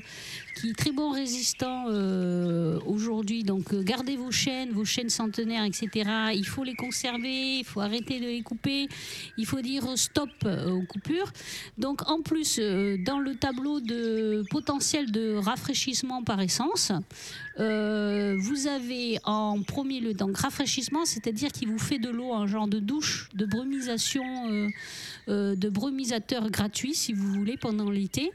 [0.59, 3.43] qui est très bon résistant euh, aujourd'hui.
[3.43, 6.09] Donc euh, gardez vos chaînes, vos chaînes centenaires, etc.
[6.33, 8.87] Il faut les conserver, il faut arrêter de les couper,
[9.37, 11.31] il faut dire stop euh, aux coupures.
[11.77, 16.91] Donc en plus, dans le tableau de potentiel de rafraîchissement par essence,
[17.57, 22.67] vous avez en premier lieu donc rafraîchissement, c'est-à-dire qu'il vous fait de l'eau, un genre
[22.67, 24.23] de douche, de brumisation,
[25.27, 28.31] de brumisateur gratuit si vous voulez pendant l'été.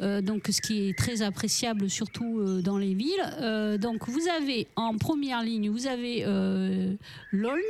[0.00, 3.32] donc ce qui est très apprécié surtout euh, dans les villes.
[3.40, 6.94] Euh, donc vous avez en première ligne, vous avez euh,
[7.32, 7.62] l'aulne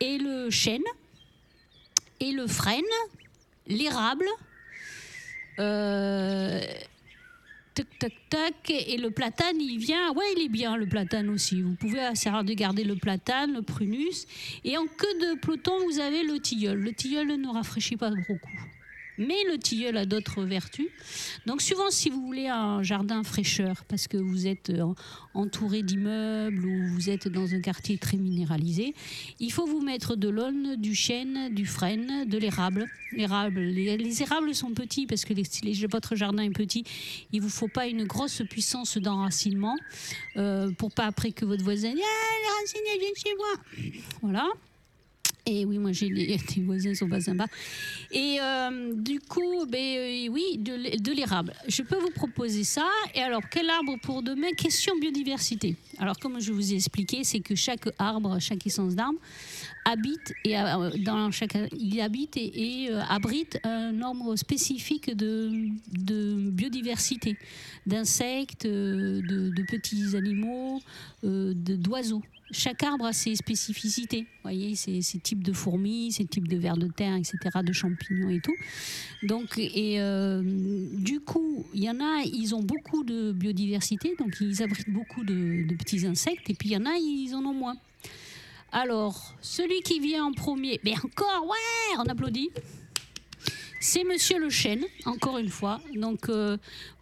[0.00, 0.82] et le chêne
[2.20, 2.82] et le frêne,
[3.66, 4.26] l'érable.
[7.76, 8.70] Tac, tac, tac.
[8.70, 10.12] Et le platane, il vient.
[10.12, 11.62] Ouais, il est bien, le platane aussi.
[11.62, 14.26] Vous pouvez de garder le platane, le prunus.
[14.64, 16.78] Et en queue de peloton, vous avez le tilleul.
[16.80, 18.40] Le tilleul ne rafraîchit pas beaucoup
[19.18, 20.88] mais le tilleul a d'autres vertus.
[21.46, 24.94] Donc suivant si vous voulez un jardin fraîcheur, parce que vous êtes euh,
[25.34, 28.94] entouré d'immeubles ou vous êtes dans un quartier très minéralisé,
[29.40, 32.86] il faut vous mettre de l'aulne, du chêne, du frêne, de l'érable.
[33.12, 36.84] L'érable, les, érables sont petits parce que si votre jardin est petit,
[37.32, 39.76] il vous faut pas une grosse puissance d'enracinement
[40.36, 44.02] euh, pour pas après que votre voisin dise ah, les racines viennent chez moi.
[44.22, 44.48] Voilà.
[45.48, 47.46] Et oui, moi j'ai les, voisins sont pas sympas.
[48.10, 51.54] Et euh, du coup, ben, euh, oui, de, l'érable.
[51.68, 52.88] Je peux vous proposer ça.
[53.14, 54.50] Et alors, quel arbre pour demain?
[54.56, 55.76] Question biodiversité.
[55.98, 59.20] Alors, comme je vous ai expliqué, c'est que chaque arbre, chaque essence d'arbre,
[59.84, 67.36] habite et euh, dans chaque il habite et, abrite un nombre spécifique de, de biodiversité,
[67.86, 70.82] d'insectes, de, de, petits animaux,
[71.22, 74.20] d'oiseaux chaque arbre a ses spécificités.
[74.20, 78.30] Vous voyez, ces, types de fourmis, ces types de vers de terre, etc., de champignons
[78.30, 78.54] et tout.
[79.24, 84.36] Donc, et euh, du coup, il y en a, ils ont beaucoup de biodiversité, donc
[84.40, 87.54] ils abritent beaucoup de, petits insectes, et puis il y en a, ils en ont
[87.54, 87.76] moins.
[88.72, 92.50] Alors, celui qui vient en premier, mais encore, ouais, on applaudit.
[93.80, 95.80] C'est Monsieur Le Chêne, encore une fois.
[95.94, 96.56] Donc, euh,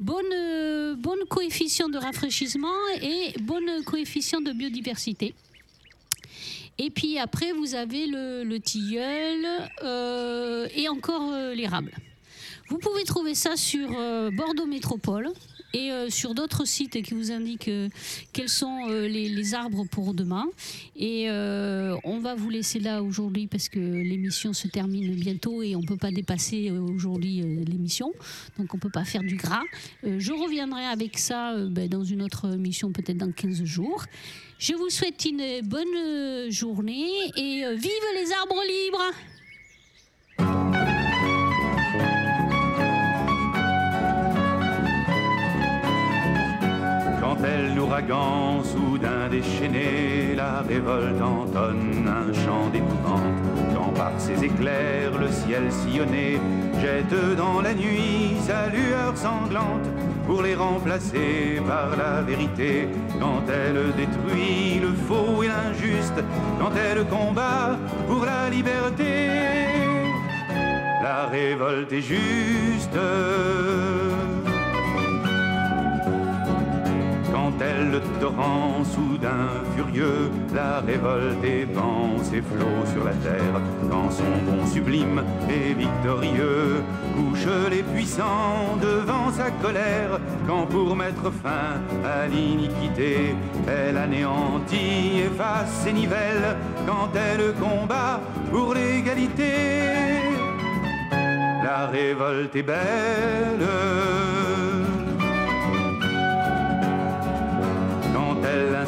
[0.09, 0.97] euh,
[1.29, 5.35] coefficient de rafraîchissement et bonne coefficient de biodiversité.
[6.79, 9.47] Et puis après, vous avez le, tilleul
[9.83, 11.93] euh, et encore l'érable.
[12.69, 13.89] Vous pouvez trouver ça sur
[14.33, 15.31] Bordeaux Métropole
[15.75, 17.89] et euh, sur d'autres sites qui vous indiquent euh,
[18.33, 20.47] quels sont euh, les, arbres pour demain.
[20.97, 25.81] Et on va vous laisser là aujourd'hui parce que l'émission se termine bientôt et on
[25.81, 28.13] ne peut pas dépasser aujourd'hui l'émission.
[28.57, 29.63] Donc on ne peut pas faire du gras.
[30.03, 34.05] je reviendrai avec ça ben, dans une autre émission peut-être dans 15 jours.
[34.59, 39.13] Je vous souhaite une bonne journée et vive les arbres libres
[47.77, 53.41] l'ouragan soudain déchaîné, la révolte entonne un chant d'épouvante.
[53.75, 56.41] Quand par ses éclairs le ciel sillonné
[56.81, 59.89] jette dans la nuit sa lueur sanglante
[60.27, 62.89] pour les remplacer par la vérité.
[63.21, 66.21] Quand elle détruit le faux et l'injuste,
[66.59, 67.77] quand elle combat
[68.09, 69.29] pour la liberté,
[71.03, 72.99] la révolte est juste
[77.59, 84.25] tel le torrent soudain furieux, la révolte épand ses flots sur la terre, quand son
[84.47, 86.83] bon sublime et victorieux
[87.15, 93.35] couche les puissants devant sa colère, quand pour mettre fin à l'iniquité,
[93.69, 99.53] elle anéantit, efface et nivelle, quand elle combat pour l'égalité.
[101.63, 104.34] La révolte est belle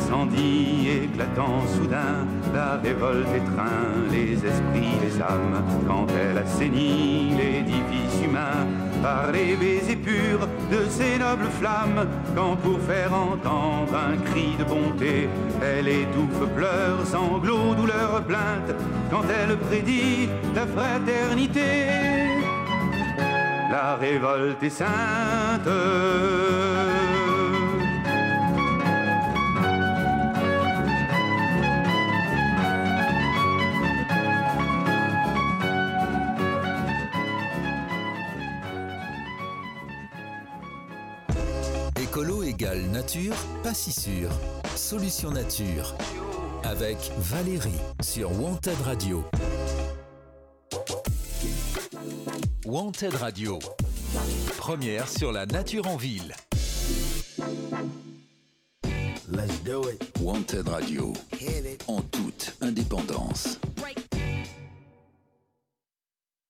[0.06, 8.66] l'incendie éclatant soudain, la révolte étreint les esprits, les âmes, quand elle assainit l'édifice humain
[9.02, 14.64] par les baisers purs de ces nobles flammes, quand pour faire entendre un cri de
[14.64, 15.28] bonté,
[15.62, 18.74] elle étouffe pleurs, sanglots, douleurs, plaintes,
[19.10, 21.86] quand elle prédit la fraternité.
[23.70, 25.68] La révolte est sainte.
[42.64, 44.30] Nature, pas si sûr.
[44.76, 45.94] Solution nature.
[46.64, 47.70] Avec Valérie
[48.02, 49.24] sur Wanted Radio.
[52.64, 53.58] Wanted Radio.
[54.58, 56.34] Première sur la nature en ville.
[59.28, 60.02] Let's do it.
[60.20, 61.12] Wanted Radio.
[61.88, 63.58] En toute indépendance.